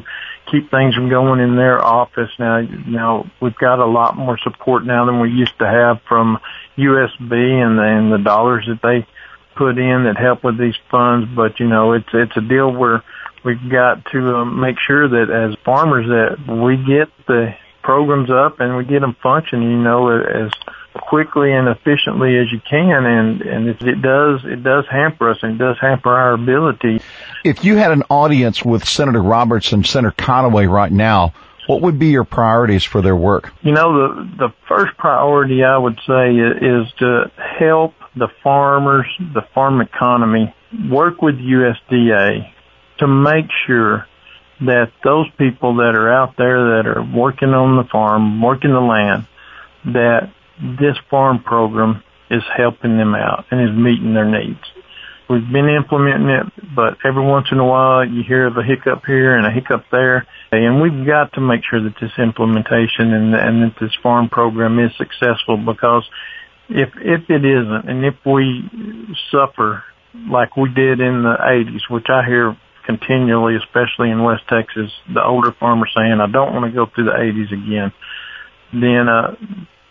keep 0.49 0.69
things 0.71 0.95
from 0.95 1.09
going 1.09 1.39
in 1.39 1.55
their 1.55 1.83
office. 1.83 2.29
Now, 2.39 2.61
now 2.61 3.31
we've 3.41 3.55
got 3.55 3.79
a 3.79 3.85
lot 3.85 4.17
more 4.17 4.37
support 4.37 4.85
now 4.85 5.05
than 5.05 5.19
we 5.19 5.29
used 5.29 5.57
to 5.59 5.67
have 5.67 6.01
from 6.07 6.39
USB 6.77 7.31
and 7.31 7.77
the, 7.77 7.83
and 7.83 8.11
the 8.11 8.17
dollars 8.17 8.65
that 8.67 8.81
they 8.81 9.05
put 9.55 9.77
in 9.77 10.05
that 10.05 10.17
help 10.17 10.43
with 10.43 10.57
these 10.57 10.75
funds. 10.89 11.29
But 11.33 11.59
you 11.59 11.67
know, 11.67 11.93
it's 11.93 12.09
it's 12.13 12.35
a 12.35 12.41
deal 12.41 12.71
where 12.71 13.03
we've 13.43 13.69
got 13.69 14.05
to 14.11 14.37
uh, 14.37 14.45
make 14.45 14.77
sure 14.79 15.07
that 15.07 15.29
as 15.29 15.55
farmers 15.63 16.07
that 16.07 16.53
we 16.53 16.77
get 16.77 17.09
the 17.27 17.55
programs 17.83 18.29
up 18.29 18.59
and 18.59 18.77
we 18.77 18.85
get 18.85 19.01
them 19.01 19.15
functioning. 19.21 19.69
You 19.69 19.77
know, 19.77 20.09
as 20.09 20.51
quickly 20.93 21.53
and 21.53 21.67
efficiently 21.67 22.37
as 22.37 22.51
you 22.51 22.59
can 22.69 23.05
and 23.05 23.41
and 23.41 23.67
it, 23.69 23.81
it 23.81 24.01
does 24.01 24.41
it 24.43 24.63
does 24.63 24.85
hamper 24.89 25.29
us 25.29 25.37
and 25.41 25.55
it 25.55 25.57
does 25.57 25.77
hamper 25.79 26.11
our 26.11 26.33
ability. 26.33 27.01
If 27.43 27.63
you 27.63 27.77
had 27.77 27.91
an 27.91 28.03
audience 28.09 28.63
with 28.63 28.87
senator 28.87 29.21
roberts 29.21 29.71
and 29.71 29.85
senator 29.85 30.15
conaway 30.15 30.69
right 30.69 30.91
now 30.91 31.33
what 31.67 31.81
would 31.83 31.99
be 31.99 32.07
your 32.07 32.23
priorities 32.23 32.83
for 32.83 33.01
their 33.01 33.15
work? 33.15 33.53
You 33.61 33.71
know 33.71 33.93
the 33.93 34.29
the 34.37 34.53
first 34.67 34.97
priority 34.97 35.63
i 35.63 35.77
would 35.77 35.99
say 36.07 36.35
is 36.35 36.91
to 36.99 37.31
help 37.59 37.93
the 38.15 38.27
farmers 38.43 39.05
the 39.19 39.43
farm 39.53 39.81
economy 39.81 40.53
work 40.89 41.21
with 41.21 41.35
usda 41.35 42.51
to 42.97 43.07
make 43.07 43.45
sure 43.65 44.05
that 44.61 44.91
those 45.03 45.27
people 45.37 45.77
that 45.77 45.95
are 45.95 46.11
out 46.11 46.35
there 46.37 46.77
that 46.77 46.87
are 46.87 47.03
working 47.03 47.49
on 47.49 47.77
the 47.77 47.89
farm 47.89 48.41
working 48.41 48.71
the 48.71 48.79
land 48.79 49.25
that 49.85 50.31
this 50.61 50.97
farm 51.09 51.43
program 51.43 52.03
is 52.29 52.43
helping 52.55 52.97
them 52.97 53.15
out 53.15 53.45
and 53.51 53.61
is 53.61 53.75
meeting 53.75 54.13
their 54.13 54.29
needs. 54.29 54.59
We've 55.29 55.49
been 55.49 55.69
implementing 55.69 56.29
it, 56.29 56.75
but 56.75 56.97
every 57.05 57.23
once 57.23 57.47
in 57.51 57.59
a 57.59 57.65
while 57.65 58.05
you 58.05 58.21
hear 58.21 58.47
of 58.47 58.57
a 58.57 58.63
hiccup 58.63 59.05
here 59.05 59.35
and 59.37 59.45
a 59.45 59.51
hiccup 59.51 59.85
there. 59.91 60.27
And 60.51 60.81
we've 60.81 61.05
got 61.07 61.31
to 61.33 61.41
make 61.41 61.61
sure 61.69 61.81
that 61.81 61.95
this 62.01 62.11
implementation 62.17 63.13
and, 63.13 63.33
and 63.33 63.63
that 63.63 63.75
this 63.79 63.95
farm 64.03 64.27
program 64.27 64.77
is 64.79 64.91
successful 64.97 65.55
because 65.55 66.03
if, 66.69 66.89
if 66.97 67.29
it 67.29 67.45
isn't 67.45 67.89
and 67.89 68.03
if 68.03 68.15
we 68.25 68.69
suffer 69.31 69.85
like 70.29 70.57
we 70.57 70.69
did 70.73 70.99
in 70.99 71.23
the 71.23 71.37
80s, 71.39 71.89
which 71.89 72.07
I 72.09 72.25
hear 72.25 72.57
continually, 72.85 73.55
especially 73.55 74.09
in 74.11 74.23
West 74.23 74.43
Texas, 74.49 74.91
the 75.13 75.23
older 75.23 75.53
farmers 75.57 75.93
saying, 75.95 76.19
I 76.19 76.29
don't 76.29 76.53
want 76.53 76.65
to 76.65 76.75
go 76.75 76.91
through 76.93 77.05
the 77.05 77.11
80s 77.11 77.53
again, 77.53 77.93
then, 78.73 79.07
uh, 79.07 79.35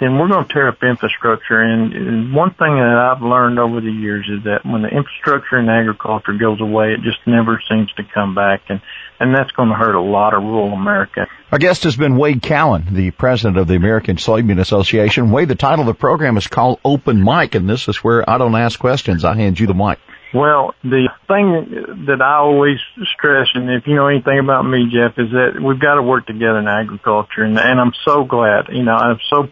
then 0.01 0.19
we're 0.19 0.29
going 0.29 0.47
to 0.47 0.53
tear 0.53 0.69
up 0.69 0.83
infrastructure. 0.83 1.61
And, 1.61 1.93
and 1.93 2.35
one 2.35 2.51
thing 2.51 2.75
that 2.77 3.13
I've 3.15 3.23
learned 3.23 3.59
over 3.59 3.81
the 3.81 3.93
years 3.93 4.29
is 4.29 4.45
that 4.45 4.65
when 4.65 4.83
the 4.83 4.89
infrastructure 4.89 5.59
in 5.59 5.69
agriculture 5.69 6.33
goes 6.33 6.61
away, 6.61 6.95
it 6.95 7.03
just 7.03 7.19
never 7.27 7.63
seems 7.69 7.93
to 7.93 8.03
come 8.03 8.35
back. 8.35 8.63
And, 8.69 8.81
and 9.21 9.35
that's 9.35 9.51
going 9.53 9.69
to 9.69 9.75
hurt 9.75 9.95
a 9.95 10.01
lot 10.01 10.33
of 10.33 10.43
rural 10.43 10.73
America. 10.73 11.27
Our 11.53 11.59
guest 11.59 11.85
has 11.85 11.97
been 11.97 12.17
Wade 12.17 12.43
Cowan, 12.43 12.95
the 12.95 13.11
president 13.11 13.59
of 13.59 13.69
the 13.69 13.75
American 13.75 14.17
Soybean 14.17 14.59
Association. 14.59 15.31
Wade, 15.31 15.49
the 15.49 15.55
title 15.55 15.81
of 15.81 15.87
the 15.87 16.01
program 16.01 16.39
is 16.39 16.47
called 16.47 16.81
Open 16.85 17.23
Mic, 17.23 17.55
and 17.55 17.69
this 17.69 17.87
is 17.87 17.99
where 17.99 18.29
I 18.29 18.39
don't 18.39 18.55
ask 18.55 18.81
questions. 18.81 19.25
I 19.25 19.37
hand 19.37 19.61
you 19.61 19.67
the 19.67 19.75
mic. 19.75 19.99
Well, 20.33 20.75
the 20.85 21.09
thing 21.27 22.07
that 22.07 22.23
I 22.23 22.37
always 22.37 22.79
stress, 23.19 23.49
and 23.55 23.69
if 23.69 23.87
you 23.87 23.97
know 23.97 24.07
anything 24.07 24.39
about 24.39 24.63
me, 24.63 24.87
Jeff, 24.87 25.19
is 25.19 25.33
that 25.33 25.61
we've 25.61 25.81
got 25.81 25.97
to 25.97 26.03
work 26.03 26.27
together 26.27 26.59
in 26.59 26.69
agriculture, 26.69 27.43
and, 27.43 27.59
and 27.59 27.81
I'm 27.81 27.93
so 28.05 28.25
glad. 28.25 28.69
You 28.71 28.85
know, 28.85 28.95
I'm 28.95 29.19
so 29.29 29.49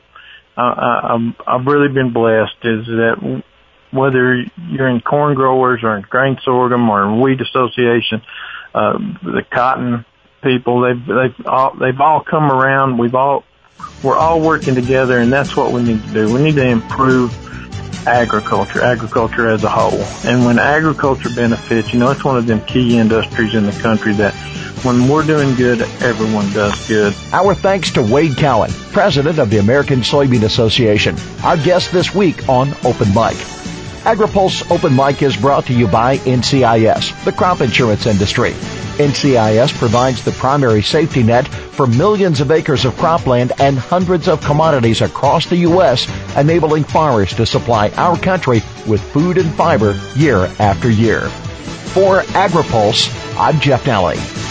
I, 0.63 1.33
I've 1.47 1.67
really 1.67 1.89
been 1.89 2.13
blessed 2.13 2.57
is 2.65 2.87
that 2.87 3.43
whether 3.91 4.43
you're 4.69 4.89
in 4.89 5.01
corn 5.01 5.35
growers 5.35 5.81
or 5.83 5.97
in 5.97 6.03
grain 6.03 6.39
sorghum 6.45 6.91
or 6.91 7.05
in 7.05 7.21
wheat 7.21 7.41
association, 7.41 8.23
uh, 8.75 8.99
the 9.23 9.45
cotton 9.51 10.05
people, 10.43 10.83
they've, 10.83 11.07
they've 11.07 11.47
all, 11.47 11.75
they've 11.75 12.01
all 12.01 12.23
come 12.23 12.51
around. 12.51 12.99
We've 12.99 13.15
all, 13.15 13.45
we're 14.03 14.17
all 14.17 14.41
working 14.41 14.75
together 14.75 15.19
and 15.19 15.33
that's 15.33 15.57
what 15.57 15.73
we 15.73 15.83
need 15.83 16.03
to 16.03 16.13
do. 16.13 16.33
We 16.33 16.43
need 16.43 16.57
to 16.57 16.67
improve 16.67 17.31
agriculture, 18.07 18.83
agriculture 18.83 19.49
as 19.49 19.63
a 19.63 19.69
whole. 19.69 20.01
And 20.25 20.45
when 20.45 20.59
agriculture 20.59 21.31
benefits, 21.35 21.93
you 21.93 21.99
know, 21.99 22.11
it's 22.11 22.25
one 22.25 22.37
of 22.37 22.47
them 22.47 22.65
key 22.67 22.99
industries 22.99 23.55
in 23.55 23.65
the 23.65 23.73
country 23.73 24.15
that 24.15 24.35
when 24.85 25.09
we're 25.09 25.27
doing 25.27 25.55
good, 25.55 25.83
everyone 26.03 26.51
does 26.53 26.87
good. 26.89 27.15
Our 27.33 27.55
thanks 27.55 27.91
to 27.93 28.03
Wade 28.03 28.37
Cowan, 28.37 28.71
President 28.93 29.39
of 29.39 29.51
the 29.51 29.59
American 29.59 30.01
Soybean 30.01 30.43
Association, 30.43 31.17
our 31.43 31.57
guest 31.57 31.93
this 31.93 32.15
week 32.15 32.49
on 32.49 32.75
Open 32.85 33.09
Mic. 33.09 33.37
AgriPulse 34.05 34.71
Open 34.71 34.95
Mic 34.95 35.23
is 35.23 35.37
brought 35.37 35.67
to 35.67 35.75
you 35.75 35.87
by 35.87 36.19
NCIS, 36.19 37.25
the 37.25 37.33
crop 37.33 37.61
insurance 37.61 38.07
industry. 38.07 38.53
NCIS 38.99 39.77
provides 39.79 40.25
the 40.25 40.33
primary 40.33 40.83
safety 40.83 41.23
net 41.23 41.47
for 41.47 41.87
millions 41.87 42.41
of 42.41 42.51
acres 42.51 42.85
of 42.85 42.95
cropland 42.95 43.53
and 43.61 43.79
hundreds 43.79 44.27
of 44.27 44.41
commodities 44.41 45.03
across 45.03 45.47
the 45.47 45.57
U.S., 45.59 46.09
enabling 46.37 46.85
farmers 46.85 47.35
to 47.35 47.47
supply 47.47 47.91
our 47.91 48.19
country 48.19 48.63
with 48.87 49.01
food 49.13 49.39
and 49.39 49.53
fiber 49.55 50.01
year 50.17 50.51
after 50.59 50.91
year. 50.91 51.29
For 51.93 52.23
AgriPulse, 52.23 53.09
I'm 53.39 53.61
Jeff 53.61 53.85
Nalley. 53.85 54.48